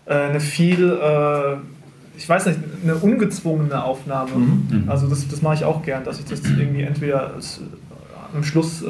[0.06, 1.56] äh, eine viel, äh,
[2.16, 4.36] ich weiß nicht, eine ungezwungene Aufnahme.
[4.36, 4.68] Mhm.
[4.70, 4.84] mhm.
[4.88, 7.32] Also das, das mache ich auch gern, dass ich das irgendwie entweder
[8.36, 8.88] am Schluss äh,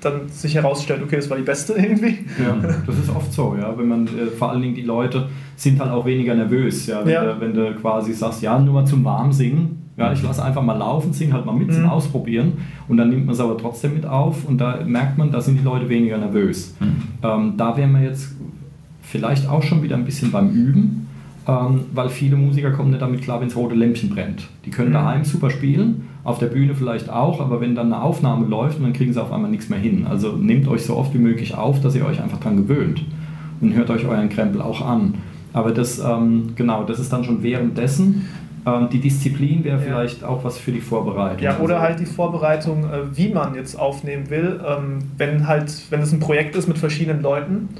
[0.00, 2.18] dann sich herausstellt, okay, das war die beste irgendwie.
[2.38, 3.76] Ja, das ist oft so, ja.
[3.76, 7.04] Wenn man, äh, vor allen Dingen die Leute sind halt auch weniger nervös, ja.
[7.04, 7.34] Wenn, ja.
[7.34, 10.76] Du, wenn du quasi sagst, ja, nur mal zum Warmsingen, ja, ich lasse einfach mal
[10.76, 11.88] laufen, sing halt mal mit zum mhm.
[11.88, 12.52] Ausprobieren
[12.86, 15.58] und dann nimmt man es aber trotzdem mit auf und da merkt man, da sind
[15.58, 16.76] die Leute weniger nervös.
[16.78, 17.02] Mhm.
[17.22, 18.36] Ähm, da wären wir jetzt
[19.02, 21.08] vielleicht auch schon wieder ein bisschen beim Üben,
[21.48, 24.48] ähm, weil viele Musiker kommen nicht damit klar, wenn das rote Lämpchen brennt.
[24.64, 24.94] Die können mhm.
[24.94, 28.92] daheim super spielen, auf der Bühne vielleicht auch, aber wenn dann eine Aufnahme läuft, dann
[28.92, 30.06] kriegen sie auf einmal nichts mehr hin.
[30.06, 33.02] Also nehmt euch so oft wie möglich auf, dass ihr euch einfach dran gewöhnt
[33.60, 35.14] und hört euch euren Krempel auch an.
[35.54, 38.28] Aber das, ähm, genau, das ist dann schon währenddessen.
[38.66, 39.82] Ähm, die Disziplin wäre ja.
[39.82, 41.42] vielleicht auch was für die Vorbereitung.
[41.42, 44.60] Ja, oder halt die Vorbereitung, äh, wie man jetzt aufnehmen will.
[44.66, 47.70] Ähm, wenn halt, wenn es ein Projekt ist mit verschiedenen Leuten,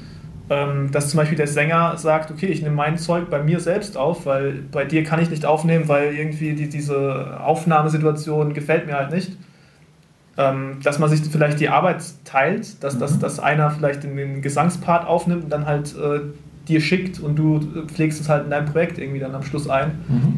[0.91, 4.25] dass zum Beispiel der Sänger sagt, okay, ich nehme mein Zeug bei mir selbst auf,
[4.25, 9.11] weil bei dir kann ich nicht aufnehmen, weil irgendwie die, diese Aufnahmesituation gefällt mir halt
[9.11, 9.37] nicht.
[10.37, 12.99] Ähm, dass man sich vielleicht die Arbeit teilt, dass, mhm.
[12.99, 16.21] dass, dass einer vielleicht den, den Gesangspart aufnimmt und dann halt äh,
[16.67, 19.99] dir schickt und du pflegst es halt in dein Projekt irgendwie dann am Schluss ein.
[20.07, 20.33] Mhm.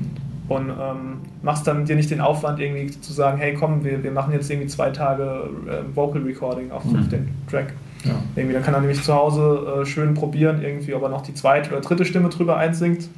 [0.50, 4.12] Und ähm, machst dann dir nicht den Aufwand, irgendwie zu sagen, hey komm, wir, wir
[4.12, 7.00] machen jetzt irgendwie zwei Tage äh, Vocal Recording auf, mhm.
[7.00, 7.74] auf den Track.
[8.04, 8.22] Ja.
[8.36, 11.34] Irgendwie, dann kann er nämlich zu Hause äh, schön probieren, irgendwie, ob er noch die
[11.34, 13.10] zweite oder dritte Stimme drüber einsingt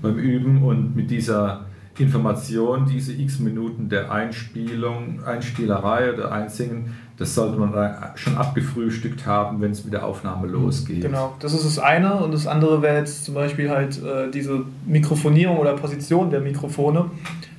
[0.00, 1.66] beim Üben und mit dieser
[1.98, 7.72] Information, diese x Minuten der Einspielung, Einspielerei oder Einsingen, das sollte man
[8.16, 11.02] schon abgefrühstückt haben, wenn es mit der Aufnahme losgeht.
[11.02, 12.14] Genau, das ist das eine.
[12.14, 17.10] Und das andere wäre jetzt zum Beispiel halt äh, diese Mikrofonierung oder Position der Mikrofone,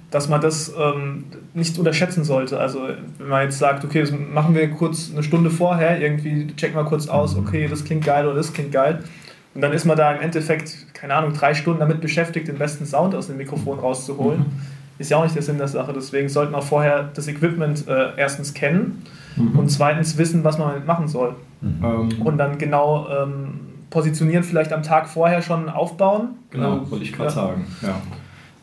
[0.09, 2.59] dass man das ähm, nicht unterschätzen sollte.
[2.59, 2.87] Also
[3.19, 6.83] wenn man jetzt sagt, okay, das machen wir kurz eine Stunde vorher, irgendwie checken wir
[6.83, 9.03] kurz aus, okay, das klingt geil oder das klingt geil.
[9.55, 12.85] Und dann ist man da im Endeffekt, keine Ahnung, drei Stunden damit beschäftigt, den besten
[12.85, 14.45] Sound aus dem Mikrofon rauszuholen.
[14.97, 15.93] Ist ja auch nicht der Sinn der Sache.
[15.93, 19.03] Deswegen sollten auch vorher das Equipment äh, erstens kennen
[19.35, 19.57] Mhm.
[19.57, 21.35] und zweitens wissen, was man damit machen soll.
[21.61, 21.83] Mhm.
[21.83, 26.29] Ähm, Und dann genau ähm, positionieren, vielleicht am Tag vorher schon aufbauen.
[26.51, 27.35] Genau, wollte ich gerade ja.
[27.35, 27.65] sagen.
[27.81, 27.95] Ja.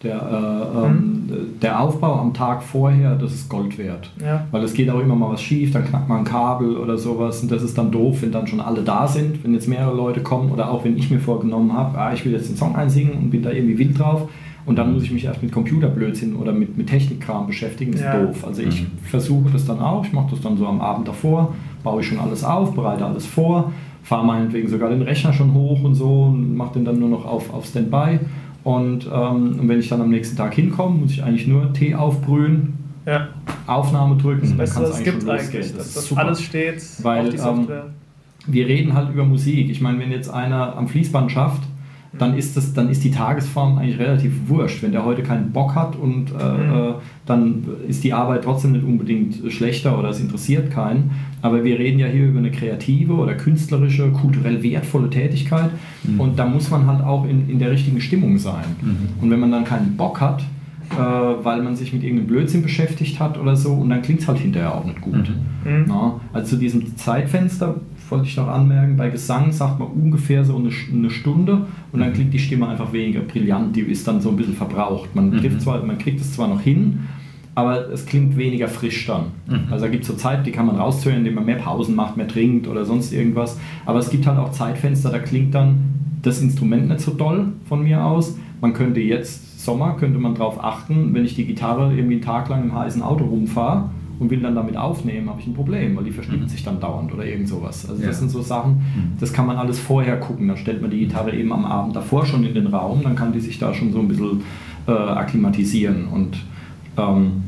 [0.02, 1.28] Der, äh, ähm,
[1.60, 4.10] der Aufbau am Tag vorher, das ist Gold wert.
[4.18, 4.46] Ja.
[4.50, 7.42] Weil es geht auch immer mal was schief, dann knackt man ein Kabel oder sowas
[7.42, 10.20] und das ist dann doof, wenn dann schon alle da sind, wenn jetzt mehrere Leute
[10.22, 13.12] kommen oder auch wenn ich mir vorgenommen habe, ah, ich will jetzt den Song einsingen
[13.12, 14.26] und bin da irgendwie wild drauf
[14.64, 18.18] und dann muss ich mich erst mit Computerblödsinn oder mit, mit Technikkram beschäftigen, ist Ja.
[18.24, 18.42] doof.
[18.46, 18.86] Also ich Mhm.
[19.04, 21.52] versuche das dann auch, ich mache das dann so am Abend davor,
[21.84, 23.70] baue ich schon alles auf, bereite alles vor,
[24.02, 27.26] fahre meinetwegen sogar den Rechner schon hoch und so und mache den dann nur noch
[27.26, 28.18] auf, auf Standby.
[28.62, 32.74] Und, ähm, wenn ich dann am nächsten Tag hinkomme, muss ich eigentlich nur Tee aufbrühen,
[33.06, 33.28] ja.
[33.66, 35.62] Aufnahme drücken Das Beste, kann es was es eigentlich gibt schon losgehen.
[35.62, 36.20] eigentlich, Das dass das super.
[36.20, 37.86] alles steht Weil, auf die ähm, Software.
[38.46, 39.70] Wir reden halt über Musik.
[39.70, 41.62] Ich meine, wenn jetzt einer am Fließband schafft,
[42.18, 44.82] dann ist, das, dann ist die Tagesform eigentlich relativ wurscht.
[44.82, 46.72] Wenn der heute keinen Bock hat und äh, Mhm.
[46.72, 46.92] äh,
[47.26, 51.12] dann ist die Arbeit trotzdem nicht unbedingt schlechter oder es interessiert keinen.
[51.42, 55.70] Aber wir reden ja hier über eine kreative oder künstlerische, kulturell wertvolle Tätigkeit
[56.18, 58.64] und da muss man halt auch in, in der richtigen Stimmung sein.
[59.22, 60.42] Und wenn man dann keinen Bock hat,
[60.92, 60.96] äh,
[61.44, 64.38] weil man sich mit irgendeinem Blödsinn beschäftigt hat oder so, und dann klingt es halt
[64.38, 65.30] hinterher auch nicht gut.
[65.64, 65.84] Mhm.
[65.86, 67.76] Na, also zu diesem Zeitfenster
[68.10, 72.12] wollte ich noch anmerken, bei Gesang sagt man ungefähr so eine, eine Stunde und dann
[72.12, 75.14] klingt die Stimme einfach weniger brillant, die ist dann so ein bisschen verbraucht.
[75.14, 77.00] Man, trifft zwar, man kriegt es zwar noch hin,
[77.54, 79.26] aber es klingt weniger frisch dann.
[79.70, 82.16] Also da gibt es so Zeit, die kann man raushören, indem man mehr Pausen macht,
[82.16, 83.58] mehr trinkt oder sonst irgendwas.
[83.86, 85.76] Aber es gibt halt auch Zeitfenster, da klingt dann
[86.22, 88.36] das Instrument nicht so doll von mir aus.
[88.60, 92.48] Man könnte jetzt, Sommer, könnte man darauf achten, wenn ich die Gitarre irgendwie einen Tag
[92.48, 96.04] lang im heißen Auto rumfahre und will dann damit aufnehmen, habe ich ein Problem, weil
[96.04, 97.88] die verstimmt sich dann dauernd oder irgend sowas.
[97.88, 98.08] Also Ja.
[98.08, 98.80] das sind so Sachen,
[99.18, 100.46] das kann man alles vorher gucken.
[100.46, 103.32] Dann stellt man die Gitarre eben am Abend davor schon in den Raum, dann kann
[103.32, 104.42] die sich da schon so ein bisschen
[104.86, 106.36] äh, akklimatisieren und
[106.96, 107.44] ähm,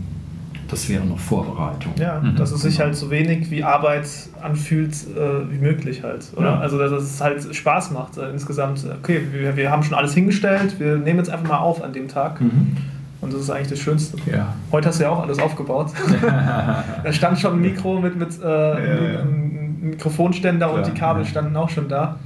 [0.68, 1.92] das wäre noch Vorbereitung.
[2.00, 2.36] Ja, Mhm.
[2.36, 4.06] dass es sich halt so wenig wie Arbeit
[4.40, 6.32] anfühlt äh, wie möglich halt.
[6.34, 6.46] Oder?
[6.52, 6.58] Ja.
[6.60, 8.86] Also dass es halt Spaß macht äh, insgesamt.
[9.02, 12.08] Okay, wir, wir haben schon alles hingestellt, wir nehmen jetzt einfach mal auf an dem
[12.08, 12.40] Tag.
[12.40, 12.76] Mhm.
[13.22, 14.18] Und das ist eigentlich das Schönste.
[14.30, 14.52] Ja.
[14.72, 15.92] Heute hast du ja auch alles aufgebaut.
[16.22, 19.20] da stand schon ein Mikro mit, mit äh, ja.
[19.20, 21.28] einem Mikrofonständer Klar, und die Kabel ja.
[21.28, 22.16] standen auch schon da.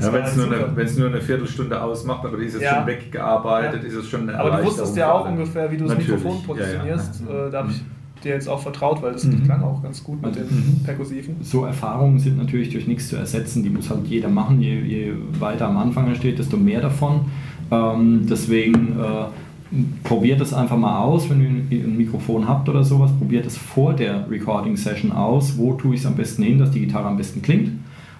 [0.00, 2.76] Ja, wenn es nur, nur eine Viertelstunde ausmacht, aber die ist jetzt Ja.
[2.76, 3.88] schon weggearbeitet, Ja.
[3.88, 5.96] ist es schon eine Aber du wusstest ja auch ungefähr, wie du das.
[5.96, 7.22] Mikrofon Ja, positionierst.
[7.28, 7.46] ja.
[7.46, 7.82] Äh, da habe ich
[8.22, 9.44] dir jetzt auch vertraut, weil das Mhm.
[9.44, 10.48] klang auch ganz gut mit Mhm.
[10.48, 11.36] den Perkussiven.
[11.42, 14.60] So Erfahrungen sind natürlich durch nichts zu ersetzen, die muss halt jeder machen.
[14.60, 17.26] Je, je weiter am Anfang er steht, desto mehr davon.
[17.70, 19.24] Ähm, deswegen äh,
[20.04, 23.94] probiert es einfach mal aus, wenn ihr ein- Mikrofon habt oder sowas, probiert es vor
[23.94, 25.56] der Recording-Session aus.
[25.56, 27.70] Wo tue ich es am besten hin, dass die Gitarre am besten klingt?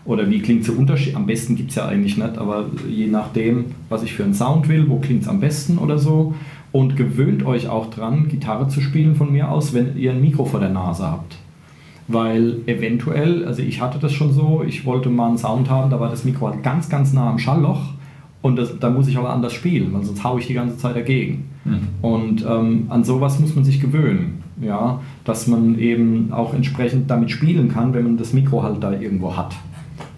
[0.04, 1.14] oder wie klingt es Unterschied?
[1.14, 4.68] Am besten gibt es ja eigentlich nicht, aber je nachdem, was ich für einen Sound
[4.68, 6.34] will, wo klingt es am besten oder so.
[6.72, 10.44] Und gewöhnt euch auch dran, Gitarre zu spielen von mir aus, wenn ihr ein Mikro
[10.44, 11.36] vor der Nase habt.
[12.08, 16.00] Weil eventuell, also ich hatte das schon so, ich wollte mal einen Sound haben, da
[16.00, 17.92] war das Mikro halt ganz, ganz nah am Schallloch
[18.42, 20.96] und das, da muss ich aber anders spielen, weil sonst haue ich die ganze Zeit
[20.96, 21.44] dagegen.
[21.64, 21.88] Mhm.
[22.02, 27.30] Und ähm, an sowas muss man sich gewöhnen, ja, dass man eben auch entsprechend damit
[27.30, 29.54] spielen kann, wenn man das Mikro halt da irgendwo hat.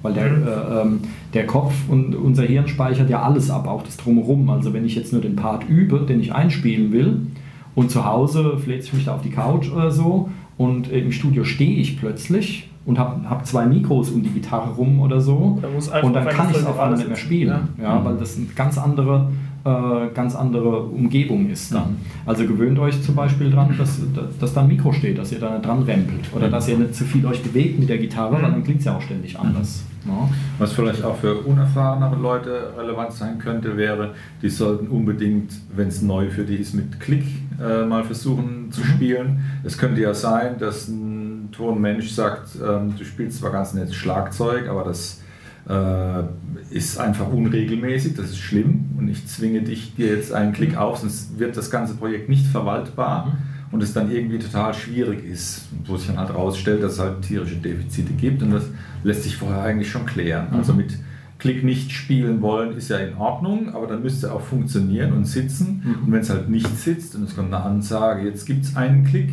[0.01, 0.43] Weil der, mhm.
[0.43, 1.01] äh, ähm,
[1.35, 4.49] der Kopf und unser Hirn speichert ja alles ab, auch das Drumherum.
[4.49, 7.27] Also wenn ich jetzt nur den Part übe, den ich einspielen will,
[7.75, 11.45] und zu Hause fläze ich mich da auf die Couch oder so und im Studio
[11.45, 15.59] stehe ich plötzlich und habe hab zwei Mikros um die Gitarre rum oder so.
[15.63, 17.69] Da und dann kann ich es auf einmal nicht mehr spielen.
[17.79, 17.85] Ja?
[17.85, 18.05] ja mhm.
[18.05, 19.31] weil das eine ganz andere,
[19.65, 21.93] äh, ganz andere Umgebung ist dann.
[21.93, 21.97] Mhm.
[22.27, 24.01] Also gewöhnt euch zum Beispiel dran, dass,
[24.39, 26.31] dass da ein Mikro steht, dass ihr da nicht dran rempelt.
[26.35, 28.85] Oder dass ihr nicht zu viel euch bewegt mit der Gitarre, weil dann klingt es
[28.85, 29.85] ja auch ständig anders.
[30.07, 30.29] Ja.
[30.59, 36.03] Was vielleicht auch für unerfahrenere Leute relevant sein könnte, wäre, die sollten unbedingt, wenn es
[36.03, 37.25] neu für die ist, mit Klick
[37.59, 38.85] äh, mal versuchen zu mhm.
[38.85, 39.45] spielen.
[39.65, 41.14] Es könnte ja sein, dass ein
[41.57, 45.21] Tonmensch sagt, ähm, du spielst zwar ganz nett Schlagzeug, aber das
[45.69, 46.23] äh,
[46.71, 50.99] ist einfach unregelmäßig, das ist schlimm und ich zwinge dich dir jetzt einen Klick auf,
[50.99, 53.27] sonst wird das ganze Projekt nicht verwaltbar.
[53.27, 57.01] Mhm und es dann irgendwie total schwierig ist, wo sich dann halt herausstellt, dass es
[57.01, 58.63] halt tierische Defizite gibt und das
[59.03, 60.47] lässt sich vorher eigentlich schon klären.
[60.53, 60.79] Also mhm.
[60.79, 60.99] mit
[61.41, 65.83] Klick nicht spielen wollen ist ja in Ordnung, aber dann müsste auch funktionieren und sitzen.
[65.85, 66.05] Mhm.
[66.05, 69.05] Und wenn es halt nicht sitzt und es kommt eine Ansage, jetzt gibt es einen
[69.05, 69.31] Klick,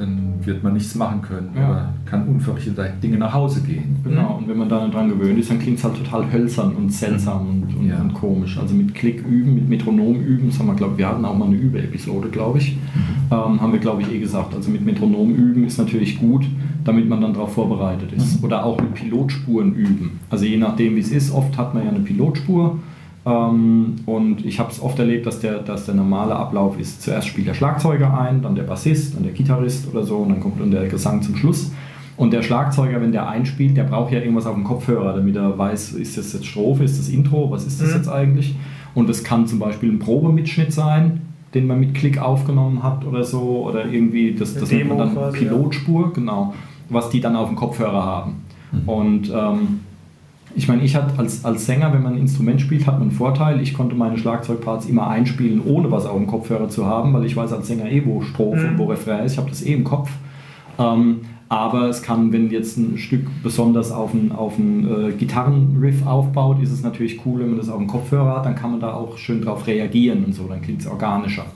[0.00, 1.70] dann wird man nichts machen können ja.
[1.70, 3.96] oder kann unverrichtete Dinge nach Hause gehen.
[4.02, 6.90] Genau, und wenn man da dran gewöhnt ist, dann klingt es halt total hölzern und
[6.90, 8.00] seltsam und, und, ja.
[8.00, 8.58] und, komisch.
[8.58, 11.46] Also mit Klick üben, mit Metronom üben, das haben wir, glaube wir hatten auch mal
[11.46, 13.26] eine Übe-Episode, glaube ich, mhm.
[13.30, 14.54] ähm, haben wir, glaube ich, eh gesagt.
[14.54, 16.46] Also mit Metronom üben ist natürlich gut,
[16.84, 18.38] damit man dann darauf vorbereitet ist.
[18.38, 18.44] Mhm.
[18.44, 20.18] Oder auch mit Pilotspuren üben.
[20.30, 22.78] Also je nachdem, wie es ist, oft hat man ja eine Pilotspur
[23.36, 27.46] und ich habe es oft erlebt, dass der, dass der normale Ablauf ist, zuerst spielt
[27.48, 30.70] der Schlagzeuger ein, dann der Bassist, dann der Gitarrist oder so und dann kommt dann
[30.70, 31.72] der Gesang zum Schluss.
[32.16, 35.56] Und der Schlagzeuger, wenn der einspielt, der braucht ja irgendwas auf dem Kopfhörer, damit er
[35.56, 37.96] weiß, ist das jetzt Strophe, ist das Intro, was ist das mhm.
[37.96, 38.54] jetzt eigentlich?
[38.94, 41.22] Und es kann zum Beispiel ein Probemitschnitt sein,
[41.54, 45.14] den man mit Klick aufgenommen hat oder so, oder irgendwie, das, das nennt man dann
[45.14, 46.10] quasi, Pilotspur, ja.
[46.14, 46.54] genau,
[46.90, 48.44] was die dann auf dem Kopfhörer haben.
[48.72, 48.88] Mhm.
[48.88, 49.80] Und ähm,
[50.54, 53.10] ich meine, ich hatte als, als Sänger, wenn man ein Instrument spielt, hat man einen
[53.12, 53.60] Vorteil.
[53.60, 57.36] Ich konnte meine Schlagzeugparts immer einspielen, ohne was auf dem Kopfhörer zu haben, weil ich
[57.36, 58.78] weiß als Sänger eh, wo Strophe und mhm.
[58.78, 59.32] wo Refrain ist.
[59.32, 60.10] Ich habe das eh im Kopf.
[60.78, 66.06] Ähm, aber es kann, wenn jetzt ein Stück besonders auf einen, auf einen äh, Gitarrenriff
[66.06, 68.80] aufbaut, ist es natürlich cool, wenn man das auf dem Kopfhörer hat, dann kann man
[68.80, 71.46] da auch schön drauf reagieren und so, dann klingt es organischer.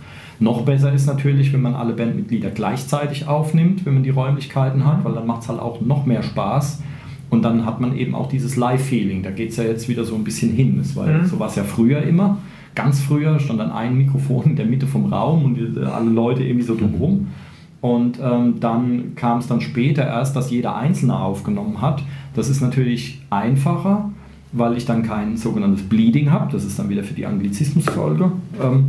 [0.41, 5.05] Noch besser ist natürlich, wenn man alle Bandmitglieder gleichzeitig aufnimmt, wenn man die Räumlichkeiten hat,
[5.05, 6.83] weil dann macht es halt auch noch mehr Spaß
[7.35, 9.23] und dann hat man eben auch dieses Live-Feeling.
[9.23, 10.79] Da geht es ja jetzt wieder so ein bisschen hin.
[10.79, 11.27] Das war, mhm.
[11.27, 12.39] So war es ja früher immer.
[12.75, 16.65] Ganz früher stand dann ein Mikrofon in der Mitte vom Raum und alle Leute irgendwie
[16.65, 17.29] so drumherum.
[17.81, 22.03] Und ähm, dann kam es dann später erst, dass jeder Einzelne aufgenommen hat.
[22.35, 24.11] Das ist natürlich einfacher,
[24.53, 26.51] weil ich dann kein sogenanntes Bleeding habe.
[26.53, 28.33] Das ist dann wieder für die Anglizismusfolge.
[28.63, 28.85] Ähm,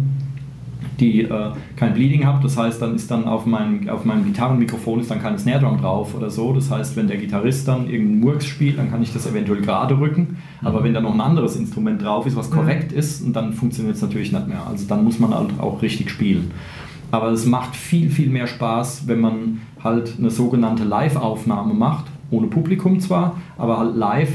[0.99, 2.41] die äh, kein Bleeding habe.
[2.41, 5.79] Das heißt, dann ist dann auf meinem, auf meinem Gitarrenmikrofon ist dann keine Snare Drum
[5.79, 6.53] drauf oder so.
[6.53, 9.99] Das heißt, wenn der Gitarrist dann irgendeinen Murks spielt, dann kann ich das eventuell gerade
[9.99, 10.37] rücken.
[10.63, 12.97] Aber wenn da noch ein anderes Instrument drauf ist, was korrekt mhm.
[12.97, 14.65] ist, dann funktioniert es natürlich nicht mehr.
[14.67, 16.51] Also dann muss man halt auch richtig spielen.
[17.11, 22.47] Aber es macht viel, viel mehr Spaß, wenn man halt eine sogenannte Live-Aufnahme macht, ohne
[22.47, 24.33] Publikum zwar, aber halt live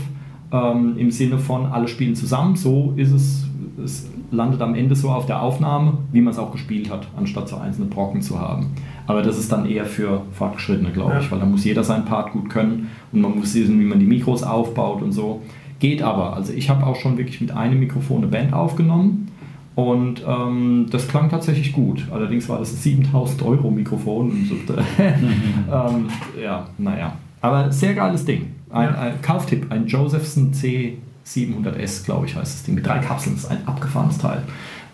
[0.53, 2.57] ähm, im Sinne von alle spielen zusammen.
[2.57, 3.47] So ist es,
[3.83, 7.49] es landet am Ende so auf der Aufnahme, wie man es auch gespielt hat, anstatt
[7.49, 8.69] so einzelne Brocken zu haben.
[9.07, 12.33] Aber das ist dann eher für Fortgeschrittene, glaube ich, weil da muss jeder seinen Part
[12.33, 15.43] gut können und man muss wissen, wie man die Mikros aufbaut und so.
[15.81, 16.35] Geht aber.
[16.35, 19.29] Also ich habe auch schon wirklich mit einem Mikrofon eine Band aufgenommen
[19.75, 22.07] und ähm, das klang tatsächlich gut.
[22.11, 24.31] Allerdings war das ein 7000 Euro Mikrofon.
[24.31, 24.55] Und so,
[24.99, 26.07] ähm,
[26.41, 27.15] ja, naja.
[27.41, 28.49] Aber sehr geiles Ding.
[28.71, 30.99] Ein, ein Kauftipp, ein Josephson C
[31.35, 33.37] 700S, glaube ich, heißt das Ding, mit drei Kapseln.
[33.37, 34.43] Das ist ein abgefahrenes Teil.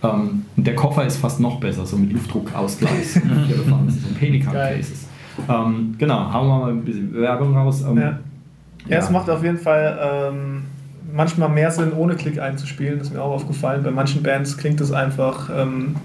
[0.03, 3.21] Ähm, der Koffer ist fast noch besser, so mit Luftdruckausgleich.
[3.47, 5.07] Hier befahren so Pelikan Cases.
[5.49, 7.83] Ähm, genau, hauen wir mal ein bisschen Werbung raus.
[7.83, 8.03] Ähm, ja.
[8.03, 8.19] ja.
[8.89, 8.99] ja.
[8.99, 10.63] es macht auf jeden Fall ähm,
[11.13, 12.99] manchmal mehr Sinn, ohne Klick einzuspielen.
[12.99, 13.83] Das ist mir auch aufgefallen.
[13.83, 15.97] Bei manchen Bands klingt es einfach ähm,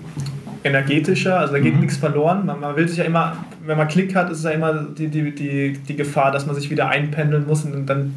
[0.63, 1.81] energetischer, also da geht mhm.
[1.81, 2.45] nichts verloren.
[2.45, 5.07] Man, man, will sich ja immer, wenn man Klick hat, ist es ja immer die,
[5.07, 8.15] die, die, die Gefahr, dass man sich wieder einpendeln muss und dann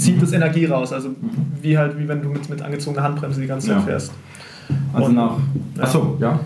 [0.00, 0.92] zieht das Energie raus.
[0.92, 1.10] Also
[1.62, 3.82] wie halt, wie wenn du mit, mit angezogener Handbremse die ganze Zeit ja.
[3.82, 4.12] fährst.
[4.92, 5.36] Also Und, nach.
[5.76, 5.82] Ja.
[5.82, 6.40] Achso, ja.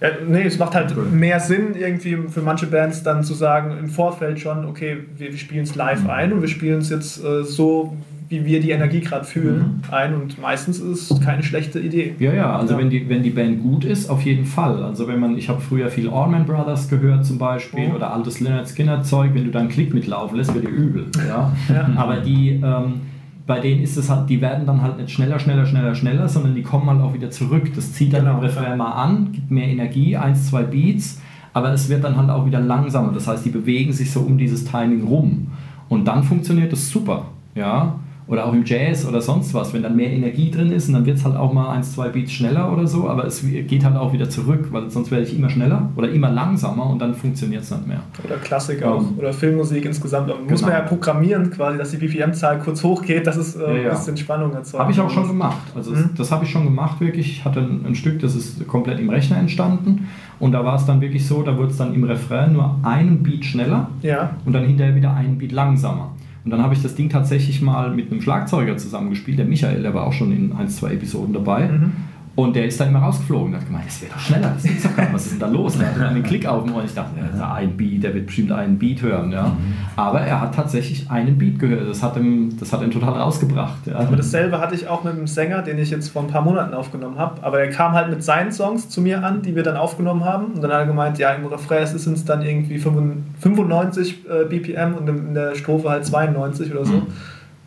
[0.00, 1.04] Ja, nee, es macht halt cool.
[1.04, 5.38] mehr Sinn, irgendwie für manche Bands dann zu sagen, im Vorfeld schon, okay, wir, wir
[5.38, 6.10] spielen es live mhm.
[6.10, 7.94] ein und wir spielen es jetzt äh, so,
[8.30, 12.14] wie wir die Energie gerade fühlen, ein und meistens ist es keine schlechte Idee.
[12.20, 12.78] Ja, ja, also Ja.
[12.78, 14.82] Wenn, die, wenn die Band gut ist, auf jeden Fall.
[14.84, 17.94] Also wenn man, ich habe früher viel Allman Brothers gehört zum Beispiel Mhm.
[17.96, 21.06] oder altes Leonard Skinner Zeug, wenn du dann Klick mitlaufen lässt, wird dir übel.
[21.28, 21.52] Ja?
[21.68, 21.90] Ja.
[21.96, 23.00] Aber die, ähm,
[23.48, 26.54] bei denen ist es halt, die werden dann halt nicht schneller, schneller, schneller, schneller, sondern
[26.54, 27.72] die kommen halt auch wieder zurück.
[27.74, 31.20] Das zieht dann Genau, im Refrain mal an, gibt mehr Energie, eins, zwei Beats,
[31.52, 33.10] aber es wird dann halt auch wieder langsamer.
[33.12, 35.48] Das heißt, die bewegen sich so um dieses Timing rum.
[35.88, 37.26] Und dann funktioniert das super.
[37.56, 37.96] Ja?
[38.30, 41.04] Oder auch im Jazz oder sonst was, wenn dann mehr Energie drin ist und dann
[41.04, 43.96] wird es halt auch mal eins, zwei Beats schneller oder so, aber es geht halt
[43.96, 47.64] auch wieder zurück, weil sonst werde ich immer schneller oder immer langsamer und dann funktioniert
[47.64, 48.00] es nicht mehr.
[48.24, 48.92] Oder Klassik Ja.
[48.92, 49.04] auch.
[49.18, 50.30] Oder Filmmusik insgesamt.
[50.30, 50.82] Aber Muss man Genau.
[50.82, 53.90] ja programmieren, quasi, dass die BPM-Zahl kurz hochgeht, dass es äh, Ja, ja.
[53.90, 54.80] ein bisschen Spannung erzeugt.
[54.80, 55.58] Habe ich auch schon gemacht.
[55.74, 56.10] Also Mhm.
[56.16, 57.28] das habe ich schon gemacht, wirklich.
[57.32, 60.06] Ich hatte ein, ein Stück, das ist komplett im Rechner entstanden.
[60.38, 63.24] Und da war es dann wirklich so, da wurde es dann im Refrain nur einen
[63.24, 64.36] Beat schneller Ja.
[64.46, 66.12] und dann hinterher wieder einen Beat langsamer.
[66.44, 69.94] Und dann habe ich das Ding tatsächlich mal mit einem Schlagzeuger zusammengespielt, der Michael, der
[69.94, 71.68] war auch schon in ein, zwei Episoden dabei.
[71.68, 71.92] Mhm.
[72.40, 74.82] Und der ist da immer rausgeflogen und hat gemeint, das wäre doch schneller, das gibt's
[74.82, 75.14] doch gar nicht.
[75.14, 75.76] Was ist denn da los?
[75.76, 78.02] Und er hatte dann einen Klick auf dem Ohr und ich dachte, ja, ein Beat,
[78.02, 79.32] der wird bestimmt einen Beat hören.
[79.32, 79.56] Ja.
[79.96, 81.88] Aber er hat tatsächlich einen Beat gehört.
[81.88, 83.86] Das hat ihn, das hat ihn total rausgebracht.
[83.86, 83.98] Ja.
[83.98, 86.74] Aber dasselbe hatte ich auch mit einem Sänger, den ich jetzt vor ein paar Monaten
[86.74, 87.42] aufgenommen habe.
[87.42, 90.46] Aber er kam halt mit seinen Songs zu mir an, die wir dann aufgenommen haben.
[90.54, 94.94] Und dann hat er gemeint, ja, im Refrain sind es dann irgendwie 95 äh, BPM
[94.94, 97.02] und in der Strophe halt 92 oder so.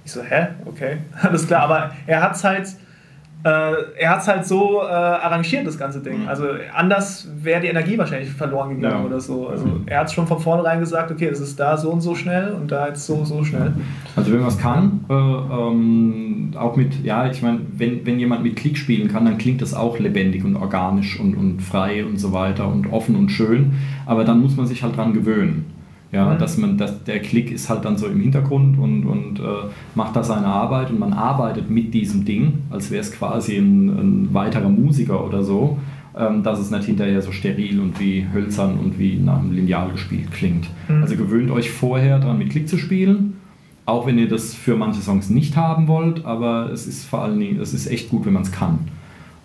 [0.06, 0.48] Ich so, hä?
[0.66, 1.64] Okay, alles klar.
[1.64, 2.68] Aber er hat es halt,
[3.46, 3.50] äh,
[4.00, 6.28] er hat's halt so äh, arrangiert, das ganze Ding.
[6.28, 9.06] Also anders wäre die Energie wahrscheinlich verloren gegangen Ja.
[9.06, 9.48] oder so.
[9.50, 12.52] Also er hat schon von vornherein gesagt, okay, es ist da so und so schnell
[12.54, 13.74] und da jetzt so, so schnell.
[14.16, 18.44] Also wenn man es kann, äh, ähm, auch mit, ja, ich meine, wenn, wenn jemand
[18.44, 22.18] mit Klick spielen kann, dann klingt das auch lebendig und organisch und, und frei und
[22.20, 23.74] so weiter und offen und schön.
[24.06, 25.66] Aber dann muss man sich halt dran gewöhnen.
[26.14, 26.38] Ja, Mhm.
[26.38, 29.44] dass man, dass der Klick ist halt dann so im Hintergrund und, und äh,
[29.96, 33.90] macht da seine Arbeit und man arbeitet mit diesem Ding, als wäre es quasi ein,
[33.90, 35.80] ein weiterer Musiker oder so,
[36.16, 39.90] ähm, dass es nicht hinterher so steril und wie hölzern und wie nach einem Lineal
[39.92, 40.68] gespielt klingt.
[40.88, 41.02] Mhm.
[41.02, 43.38] Also gewöhnt euch vorher dran mit Klick zu spielen,
[43.88, 47.40] auch wenn ihr das für manche Songs nicht haben wollt, aber es ist vor allen
[47.40, 48.78] Dingen, es ist echt gut, wenn man es kann.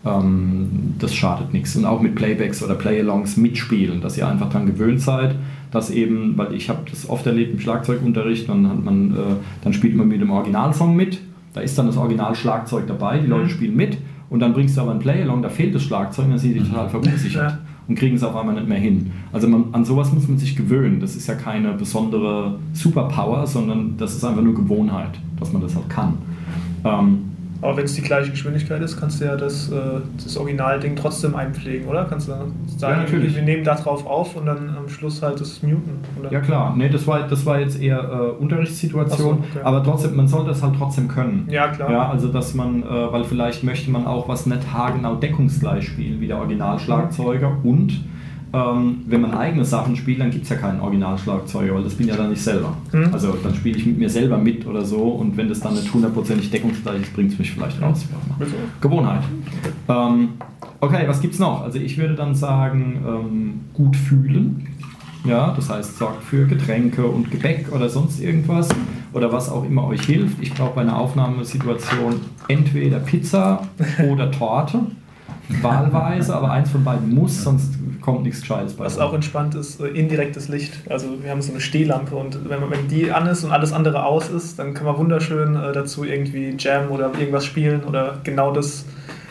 [0.04, 1.74] Ähm, das schadet nichts.
[1.76, 5.34] Und auch mit Playbacks oder Playalongs mitspielen, dass ihr einfach daran gewöhnt seid,
[5.70, 9.14] dass eben, weil ich habe das oft erlebt im Schlagzeugunterricht, dann, hat man, äh,
[9.62, 11.20] dann spielt man mit dem Originalsong mit,
[11.54, 13.50] da ist dann das Originalschlagzeug dabei, die Leute Mhm.
[13.50, 13.98] spielen mit
[14.30, 16.60] und dann bringst du aber ein Playalong, da fehlt das Schlagzeug und dann sind die
[16.60, 17.58] total verunsichert Ja.
[17.88, 19.10] und kriegen es auf einmal nicht mehr hin.
[19.32, 21.00] Also man, an sowas muss man sich gewöhnen.
[21.00, 25.74] Das ist ja keine besondere Superpower, sondern das ist einfach nur Gewohnheit, dass man das
[25.74, 26.14] halt kann.
[26.84, 27.18] Ähm,
[27.60, 29.74] Aber wenn es die gleiche Geschwindigkeit ist, kannst du ja das, äh,
[30.22, 32.04] das Originalding trotzdem einpflegen, oder?
[32.04, 33.34] Kannst du sagen, Ja, natürlich.
[33.34, 35.98] wir nehmen da drauf auf und dann am Schluss halt das muten.
[36.20, 36.32] Oder?
[36.32, 39.64] Ja klar, nee, das war, das war jetzt eher äh, Unterrichtssituation, so, okay.
[39.64, 41.48] aber trotzdem, man soll das halt trotzdem können.
[41.50, 41.90] Ja, klar.
[41.90, 46.20] Ja, also dass man, äh, weil vielleicht möchte man auch was nicht haargenau deckungsgleich spielen
[46.20, 48.04] wie der Originalschlagzeuger und
[48.52, 52.08] ähm, wenn man eigene Sachen spielt, dann gibt es ja keinen Originalschlagzeuger, weil das bin
[52.08, 52.76] ja dann nicht selber.
[52.92, 53.10] Mhm.
[53.12, 55.92] Also dann spiele ich mit mir selber mit oder so und wenn das dann nicht
[55.92, 58.06] hundertprozentig deckungsgleich ist, bringt es mich vielleicht raus.
[58.80, 59.22] Gewohnheit.
[59.88, 60.30] Ähm,
[60.80, 61.62] okay, was gibt's noch?
[61.62, 64.66] Also ich würde dann sagen, ähm, gut fühlen.
[65.24, 68.68] Ja, das heißt, sorgt für Getränke und Gebäck oder sonst irgendwas
[69.12, 70.40] oder was auch immer euch hilft.
[70.40, 73.66] Ich brauche bei einer Aufnahmesituation entweder Pizza
[74.10, 74.80] oder Torte.
[75.62, 79.80] Wahlweise, aber eins von beiden muss, sonst kommt nichts Gescheites bei Was auch entspannt ist,
[79.80, 80.74] äh, indirektes Licht.
[80.88, 83.72] Also wir haben so eine Stehlampe und wenn, man, wenn die an ist und alles
[83.72, 88.18] andere aus ist, dann kann man wunderschön äh, dazu irgendwie Jam oder irgendwas spielen oder
[88.24, 88.84] genau das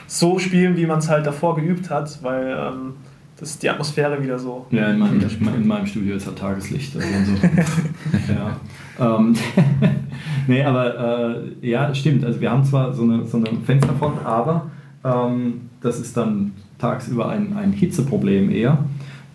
[0.08, 2.94] so spielen, wie man es halt davor geübt hat, weil ähm,
[3.40, 4.66] das ist die Atmosphäre wieder so.
[4.72, 6.96] Ja, in meinem, in meinem Studio ist halt Tageslicht.
[6.96, 7.34] Also und so.
[8.34, 9.16] ja.
[9.18, 9.36] Ähm,
[10.48, 12.26] nee, aber äh, ja, stimmt.
[12.26, 14.72] Also wir haben zwar so eine, so eine Fensterfront, aber
[15.82, 18.80] das ist dann tagsüber ein, ein Hitzeproblem eher.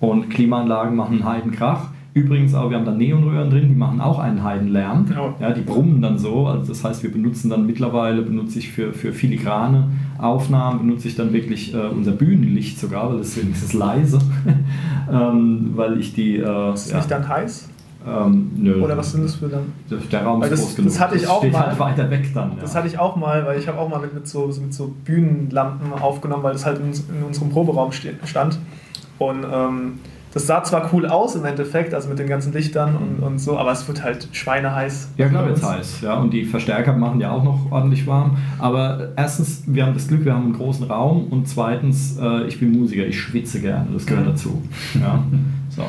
[0.01, 1.89] Und Klimaanlagen machen einen Heidenkrach.
[2.15, 5.07] Übrigens auch, wir haben da Neonröhren drin, die machen auch einen Heidenlärm.
[5.19, 5.33] Oh.
[5.41, 6.47] Ja, die brummen dann so.
[6.47, 11.15] Also das heißt, wir benutzen dann mittlerweile, benutze ich für, für filigrane Aufnahmen, benutze ich
[11.15, 14.19] dann wirklich äh, unser Bühnenlicht sogar, weil das ist wenigstens leise.
[15.11, 16.37] ähm, weil ich die...
[16.37, 17.71] Äh, Ist es ja, nicht dann heiß?
[18.07, 18.83] Ähm, nö.
[18.83, 19.73] Oder was sind das für dann?
[20.11, 20.91] Der Raum ist das- groß genug.
[20.91, 21.67] das hatte ich auch steht mal.
[21.67, 22.53] halt weiter weg dann.
[22.61, 22.79] Das ja.
[22.79, 25.93] hatte ich auch mal, weil ich habe auch mal mit, mit, so, mit so Bühnenlampen
[25.93, 28.59] aufgenommen, weil das halt in, in unserem Proberaum stand.
[29.19, 29.93] Und ähm,
[30.35, 33.59] das sah zwar cool aus im Endeffekt, also mit den ganzen Lichtern und, und so,
[33.59, 35.11] aber es wird halt schweineheiß.
[35.19, 35.63] Ja, klar uns.
[35.63, 36.01] heiß.
[36.01, 38.39] Ja, und die Verstärker machen ja auch noch ordentlich warm.
[38.59, 42.59] Aber erstens, wir haben das Glück, wir haben einen großen Raum und zweitens, äh, ich
[42.59, 44.31] bin Musiker, ich schwitze gerne, das gehört Mhm.
[44.31, 44.63] dazu.
[44.99, 45.23] Ja,
[45.69, 45.83] so.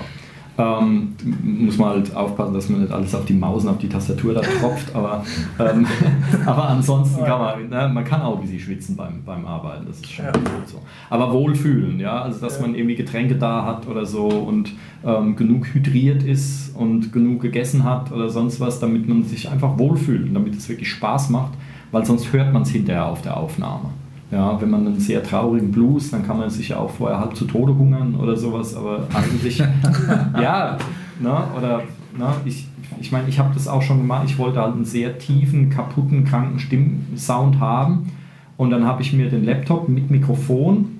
[0.55, 3.89] Ähm, muss man halt aufpassen, dass man nicht alles auf die Maus und auf die
[3.89, 5.23] Tastatur da tropft, aber,
[5.59, 5.83] ähm,
[6.45, 9.95] aber ansonsten kann man, ne, man kann auch ein bisschen schwitzen beim, beim Arbeiten, das
[9.97, 10.31] ist schon Ja.
[10.31, 10.77] gut so.
[11.09, 12.67] Aber wohlfühlen, ja, also dass Ja.
[12.67, 14.71] man irgendwie Getränke da hat oder so und
[15.03, 19.79] ähm, genug hydriert ist und genug gegessen hat oder sonst was, damit man sich einfach
[19.79, 21.53] wohlfühlt und damit es wirklich Spaß macht,
[21.91, 23.89] weil sonst hört man es hinterher auf der Aufnahme.
[24.33, 27.35] Ja, wenn man einen sehr traurigen Blues, dann kann man sich ja auch vorher halb
[27.35, 29.59] zu Tode hungern oder sowas, aber eigentlich,
[30.41, 30.75] ja,
[31.19, 31.83] ne, oder,
[32.17, 32.67] ne, ich,
[32.99, 36.25] ich meine, ich habe das auch schon gemacht, ich wollte halt einen sehr tiefen, kaputten,
[36.25, 38.11] kranken Stimmsound haben
[38.57, 40.97] und dann habe ich mir den Laptop mit Mikrofon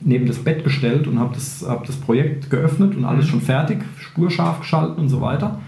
[0.00, 3.78] neben das Bett gestellt und habe das, hab das Projekt geöffnet und alles schon fertig,
[3.96, 5.60] spurscharf geschalten und so weiter.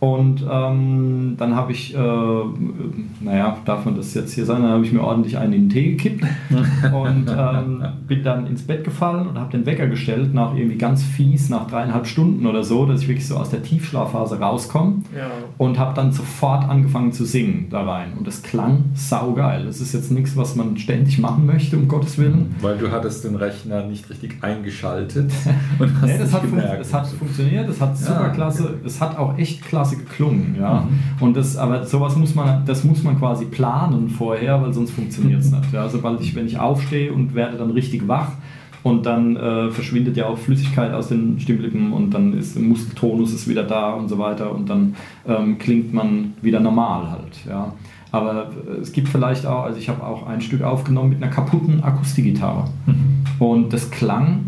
[0.00, 1.98] Und ähm, dann habe ich, äh,
[3.20, 5.70] naja, darf man das jetzt hier sein, dann habe ich mir ordentlich einen in den
[5.70, 6.24] Tee gekippt
[6.92, 11.02] und ähm, bin dann ins Bett gefallen und habe den Wecker gestellt nach irgendwie ganz
[11.02, 15.26] fies, nach dreieinhalb Stunden oder so, dass ich wirklich so aus der Tiefschlafphase rauskomme Ja.
[15.58, 18.12] und habe dann sofort angefangen zu singen da rein.
[18.16, 19.64] Und das klang saugeil.
[19.66, 22.54] Das ist jetzt nichts, was man ständig machen möchte, um Gottes Willen.
[22.60, 25.32] Weil du hattest den Rechner nicht richtig eingeschaltet
[25.80, 26.80] und hast Nee, das, nicht hat fun gemerkt.
[26.80, 30.82] das hat funktioniert, das hat super Ja, klasse, es hat auch echt klasse geklungen, ja.
[30.82, 31.22] Mhm.
[31.22, 35.40] Und das, aber sowas muss man, das muss man quasi planen vorher, weil sonst funktioniert
[35.40, 35.72] es nicht.
[35.72, 35.88] Ja.
[35.88, 38.32] Sobald ich, wenn ich aufstehe und werde dann richtig wach
[38.82, 43.32] und dann äh, verschwindet ja auch Flüssigkeit aus den Stimmlippen und dann ist der Muskeltonus
[43.32, 44.94] ist wieder da und so weiter und dann
[45.26, 47.72] ähm, klingt man wieder normal halt, ja.
[48.10, 51.32] Aber äh, es gibt vielleicht auch, also ich habe auch ein Stück aufgenommen mit einer
[51.32, 52.64] kaputten Akustikgitarre.
[53.38, 54.46] Und das klang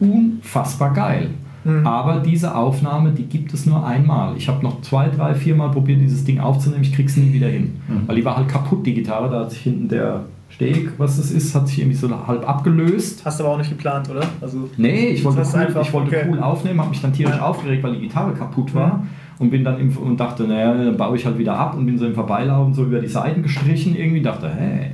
[0.00, 1.30] unfassbar geil.
[1.64, 1.86] Mhm.
[1.86, 4.36] Aber diese Aufnahme, die gibt es nur einmal.
[4.36, 6.82] Ich habe noch zwei, drei, vier Mal probiert, dieses Ding aufzunehmen.
[6.82, 7.80] Ich krieg's nie wieder hin.
[7.88, 8.06] Mhm.
[8.06, 9.28] Weil die war halt kaputt, die Gitarre.
[9.30, 13.22] Da hat sich hinten der Steg, was das ist, hat sich irgendwie so halb abgelöst.
[13.24, 14.22] Hast du aber auch nicht geplant, oder?
[14.40, 16.26] Also, Nee, ich wollte, cool, einfach- ich wollte okay.
[16.30, 17.42] cool aufnehmen, habe mich dann tierisch Ja.
[17.42, 18.98] aufgeregt, weil die Gitarre kaputt war.
[18.98, 19.02] Mhm.
[19.40, 21.96] Und bin dann im, und dachte, naja, dann baue ich halt wieder ab und bin
[21.96, 24.20] so im Vorbeilaufen so über die Seiten gestrichen irgendwie.
[24.20, 24.90] Dachte, hey,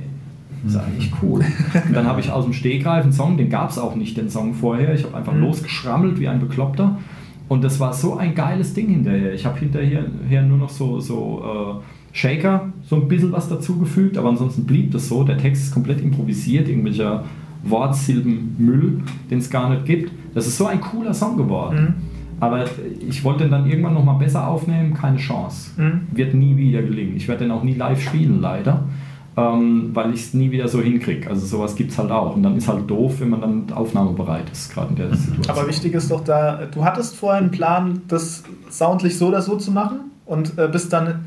[0.67, 1.41] ist eigentlich cool.
[1.87, 4.29] Und dann habe ich aus dem Stegreif einen Song, den gab es auch nicht, den
[4.29, 4.93] Song vorher.
[4.95, 5.41] Ich habe einfach Mhm.
[5.41, 6.97] losgeschrammelt wie ein Bekloppter.
[7.47, 9.33] Und das war so ein geiles Ding hinterher.
[9.33, 11.43] Ich habe hinterher her nur noch so, so
[11.83, 15.23] äh, Shaker, so ein bisschen was dazugefügt, aber ansonsten blieb das so.
[15.23, 17.23] Der Text ist komplett improvisiert, irgendwelcher
[17.63, 20.11] Wortsilbenmüll, den es gar nicht gibt.
[20.33, 21.81] Das ist so ein cooler Song geworden.
[21.81, 21.93] Mhm.
[22.41, 22.65] Aber
[23.07, 25.71] ich wollte den dann irgendwann nochmal besser aufnehmen, keine Chance.
[25.81, 26.01] Mhm.
[26.17, 27.15] Wird nie wieder gelingen.
[27.15, 28.83] Ich werde den auch nie live spielen, leider,
[29.37, 31.29] ähm, weil ich es nie wieder so hinkriege.
[31.29, 32.35] Also sowas gibt es halt auch.
[32.35, 35.57] Und dann ist halt doof, wenn man dann aufnahmebereit ist, gerade in der Situation.
[35.57, 39.57] Aber wichtig ist doch da, du hattest vorher einen Plan, das soundlich so oder so
[39.57, 41.25] zu machen und äh, bist dann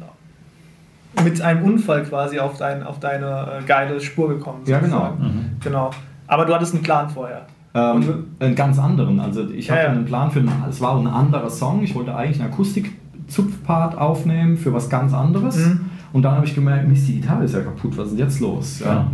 [1.25, 4.61] mit einem Unfall quasi auf, dein, auf deine äh, geile Spur gekommen.
[4.67, 5.11] Ja, genau.
[5.11, 5.57] sozusagen.
[5.63, 5.91] genau.
[6.27, 7.47] Aber du hattest einen Plan vorher.
[7.75, 9.21] Ähm, einen ganz anderen.
[9.21, 9.91] Also ich Ja, hatte ja.
[9.93, 11.83] einen Plan für einen, es war ein anderer Song.
[11.83, 15.57] Ich wollte eigentlich einen Akustik-Zupfpart aufnehmen für was ganz anderes.
[15.57, 15.88] Mhm.
[16.13, 18.41] Und dann habe ich gemerkt, Mist, die Gitarre ist ja kaputt, was ist denn jetzt
[18.41, 18.81] los?
[18.81, 19.11] Ja.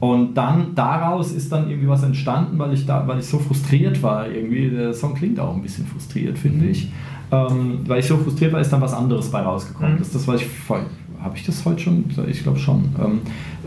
[0.00, 4.00] Und dann daraus ist dann irgendwie was entstanden, weil ich da, weil ich so frustriert
[4.02, 4.28] war.
[4.28, 6.90] Irgendwie, der Song klingt auch ein bisschen frustriert, finde ich.
[7.30, 9.94] Ähm, weil ich so frustriert war, ist dann was anderes bei rausgekommen.
[9.94, 9.98] Mhm.
[9.98, 10.82] Das ist das, was ich voll.
[11.20, 12.04] Habe ich das heute schon?
[12.28, 12.90] Ich glaube schon.
[13.04, 13.20] Ähm,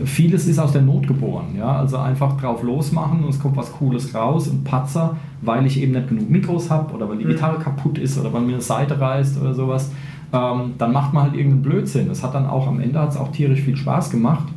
[0.06, 1.48] vieles ist aus der Not geboren.
[1.56, 1.76] Ja?
[1.76, 5.92] Also einfach drauf losmachen und es kommt was Cooles raus und Patzer, weil ich eben
[5.92, 7.32] nicht genug Mikros habe oder weil die Mhm.
[7.32, 9.92] Gitarre kaputt ist oder weil mir eine Seite reißt oder sowas.
[10.32, 12.08] Ähm, dann macht man halt irgendeinen Blödsinn.
[12.08, 14.48] Das hat dann auch am Ende hat's auch tierisch viel Spaß gemacht.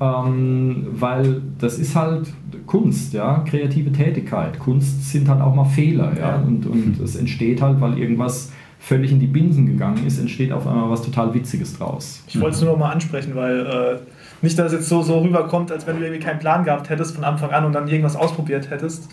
[0.00, 2.32] Ähm, weil das ist halt
[2.66, 4.58] Kunst, ja, kreative Tätigkeit.
[4.58, 9.10] Kunst sind halt auch mal Fehler, ja, und, und es entsteht halt, weil irgendwas völlig
[9.10, 12.22] in die Binsen gegangen ist, entsteht auf einmal was total Witziges draus.
[12.28, 13.98] Ich wollte es nur noch mal ansprechen, weil äh,
[14.40, 17.16] nicht, dass es jetzt so, so rüberkommt, als wenn du irgendwie keinen Plan gehabt hättest
[17.16, 19.08] von Anfang an und dann irgendwas ausprobiert hättest.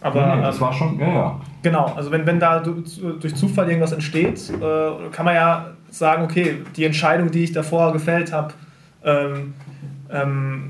[0.00, 1.40] Aber nee, das ähm, war schon, ja, ja.
[1.64, 2.82] Genau, also wenn, wenn da du-
[3.20, 7.92] durch Zufall irgendwas entsteht, äh, kann man ja sagen, okay, die Entscheidung, die ich davor
[7.92, 8.52] gefällt habe,
[9.04, 9.54] ähm,
[10.12, 10.64] ähm,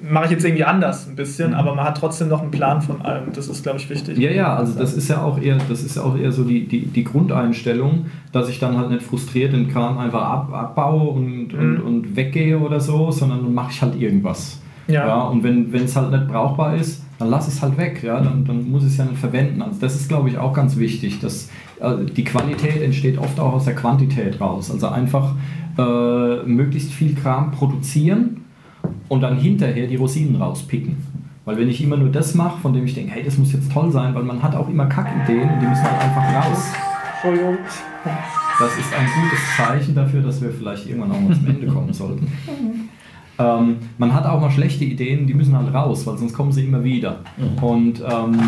[0.00, 1.56] mache ich jetzt irgendwie anders ein bisschen, Mhm.
[1.56, 3.32] aber man hat trotzdem noch einen Plan von allem.
[3.34, 4.18] Das ist, glaube ich, wichtig.
[4.18, 6.66] Ja, ja, also das ist ja auch eher, das ist ja auch eher so die,
[6.66, 11.54] die, die Grundeinstellung, dass ich dann halt nicht frustriert den Kram einfach ab, abbaue und,
[11.54, 11.86] und, Mhm.
[11.86, 14.60] und weggehe oder so, sondern dann mache ich halt irgendwas.
[14.88, 15.06] Ja.
[15.06, 18.44] Ja, und wenn es halt nicht brauchbar ist, dann lass es halt weg, ja, dann,
[18.44, 19.62] dann muss ich es ja nicht verwenden.
[19.62, 21.50] Also das ist, glaube ich, auch ganz wichtig, dass
[21.80, 24.70] äh, die Qualität entsteht oft auch aus der Quantität raus.
[24.72, 25.34] Also einfach
[25.78, 28.44] äh, möglichst viel Kram produzieren
[29.08, 30.96] und dann hinterher die Rosinen rauspicken.
[31.44, 33.70] Weil wenn ich immer nur das mache, von dem ich denke, hey, das muss jetzt
[33.72, 36.72] toll sein, weil man hat auch immer Kackideen und die müssen halt einfach raus.
[37.14, 37.58] Entschuldigung.
[38.58, 41.92] Das ist ein gutes Zeichen dafür, dass wir vielleicht irgendwann auch mal zum Ende kommen
[41.92, 42.26] sollten.
[43.38, 46.64] Ähm, man hat auch mal schlechte Ideen, die müssen halt raus, weil sonst kommen sie
[46.64, 47.20] immer wieder.
[47.36, 47.64] Mhm.
[47.64, 48.38] Und ähm,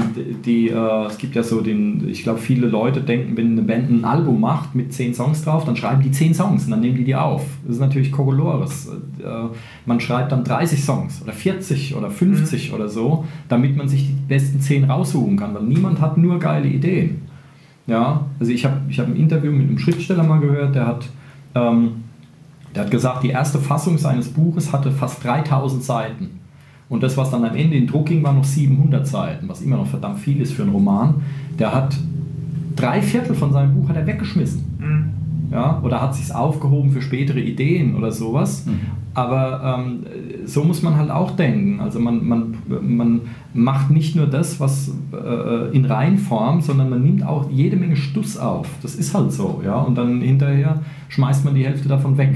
[0.44, 3.90] die, äh, es gibt ja so den, ich glaube, viele Leute denken, wenn eine Band
[3.90, 6.96] ein Album macht mit zehn Songs drauf, dann schreiben die zehn Songs und dann nehmen
[6.96, 7.46] die die auf.
[7.64, 8.88] Das ist natürlich Kokolores.
[9.18, 9.56] Äh,
[9.86, 14.14] man schreibt dann 30 Songs oder 40 oder 50 oder so, damit man sich die
[14.28, 17.22] besten zehn raussuchen kann, weil niemand hat nur geile Ideen.
[17.86, 21.08] Ja, also ich habe ich hab ein Interview mit einem Schriftsteller mal gehört, der hat,
[21.54, 22.03] ähm,
[22.74, 26.40] der hat gesagt, die erste Fassung seines Buches hatte fast 3000 Seiten.
[26.88, 29.76] Und das, was dann am Ende in Druck ging, war noch 700 Seiten, was immer
[29.76, 31.22] noch verdammt viel ist für einen Roman.
[31.58, 31.96] Der hat
[32.76, 34.64] drei Viertel von seinem Buch hat er weggeschmissen.
[34.78, 35.10] Mhm.
[35.52, 38.66] Ja, oder hat sich aufgehoben für spätere Ideen oder sowas.
[39.14, 40.00] Aber ähm,
[40.44, 41.78] so muss man halt auch denken.
[41.80, 43.20] Also man, man, man
[43.52, 48.36] macht nicht nur das, was äh, in Reinform, sondern man nimmt auch jede Menge Stuss
[48.36, 48.68] auf.
[48.82, 49.62] Das ist halt so.
[49.64, 49.76] Ja?
[49.76, 52.34] Und dann hinterher schmeißt man die Hälfte davon weg.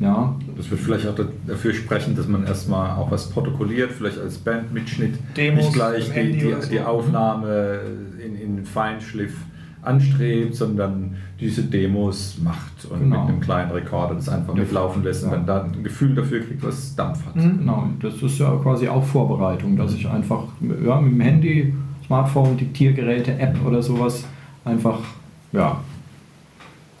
[0.00, 4.18] Ja, Das wird vielleicht auch da- dafür sprechen, dass man erstmal auch was protokolliert, vielleicht
[4.18, 6.68] als Bandmitschnitt, Demos nicht gleich die, die, so.
[6.70, 7.80] die Aufnahme
[8.24, 9.34] in, in Feinschliff
[9.82, 13.20] anstrebt, sondern diese Demos macht und Genau.
[13.22, 14.60] mit einem kleinen Rekorder das einfach Ja.
[14.62, 17.36] mitlaufen lässt und dann da ein Gefühl dafür kriegt, was Dampf hat.
[17.36, 17.58] Mhm.
[17.58, 17.88] genau.
[18.00, 20.44] Das ist ja quasi auch Vorbereitung, dass ich einfach
[20.84, 21.74] ja, mit dem Handy,
[22.06, 24.24] Smartphone, Diktiergeräte, App oder sowas
[24.64, 24.98] einfach,
[25.52, 25.80] ja,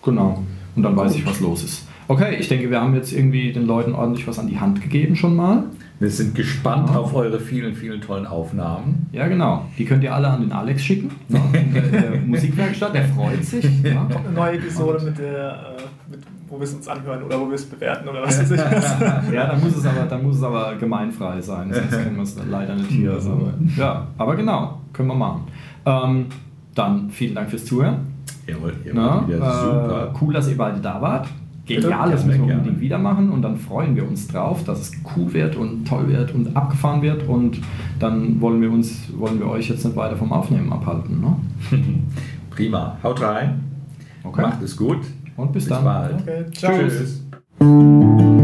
[0.04, 0.42] genau.
[0.76, 1.88] Und dann weiß ich, was los ist.
[2.08, 5.14] Okay, ich denke, wir haben jetzt irgendwie den Leuten ordentlich was an die Hand gegeben
[5.16, 5.64] schon mal.
[6.00, 6.98] Wir sind gespannt Ja.
[6.98, 9.06] auf eure vielen, vielen tollen Aufnahmen.
[9.12, 9.66] Ja, genau.
[9.78, 11.40] Die könnt ihr alle an den Alex schicken, ne?
[11.52, 12.94] in der, der Musikwerkstatt.
[12.94, 13.64] Der freut sich.
[13.84, 14.06] Ja.
[14.08, 17.54] Eine neue Episode, mit der, äh, mit, wo wir es uns anhören oder wo wir
[17.54, 18.96] es bewerten oder was weiß ich was.
[19.32, 22.36] Ja, dann muss es aber, dann muss es aber gemeinfrei sein, sonst können wir es
[22.50, 23.12] leider nicht hier.
[23.12, 25.42] Aber, ja, aber genau, können wir machen.
[25.86, 26.26] Ähm,
[26.74, 28.11] dann vielen Dank fürs Zuhören.
[28.46, 30.12] Jawohl, ihr wart wieder Äh, super.
[30.20, 31.28] cool, dass ihr beide da wart.
[31.64, 34.92] Genial, das müssen wir unbedingt wieder machen und dann freuen wir uns drauf, dass es
[35.16, 37.60] cool wird und toll wird und abgefahren wird und
[38.00, 41.20] dann wollen wir uns, wollen wir euch jetzt nicht weiter vom Aufnehmen abhalten.
[41.20, 41.36] Ne?
[42.50, 42.96] Prima.
[43.02, 43.60] Haut rein.
[44.24, 44.42] Okay.
[44.42, 44.98] Macht es gut.
[45.36, 45.84] Und bis, Bis dann.
[45.84, 46.14] bald.
[46.20, 46.72] Okay, ciao.
[46.78, 48.41] Tschüss.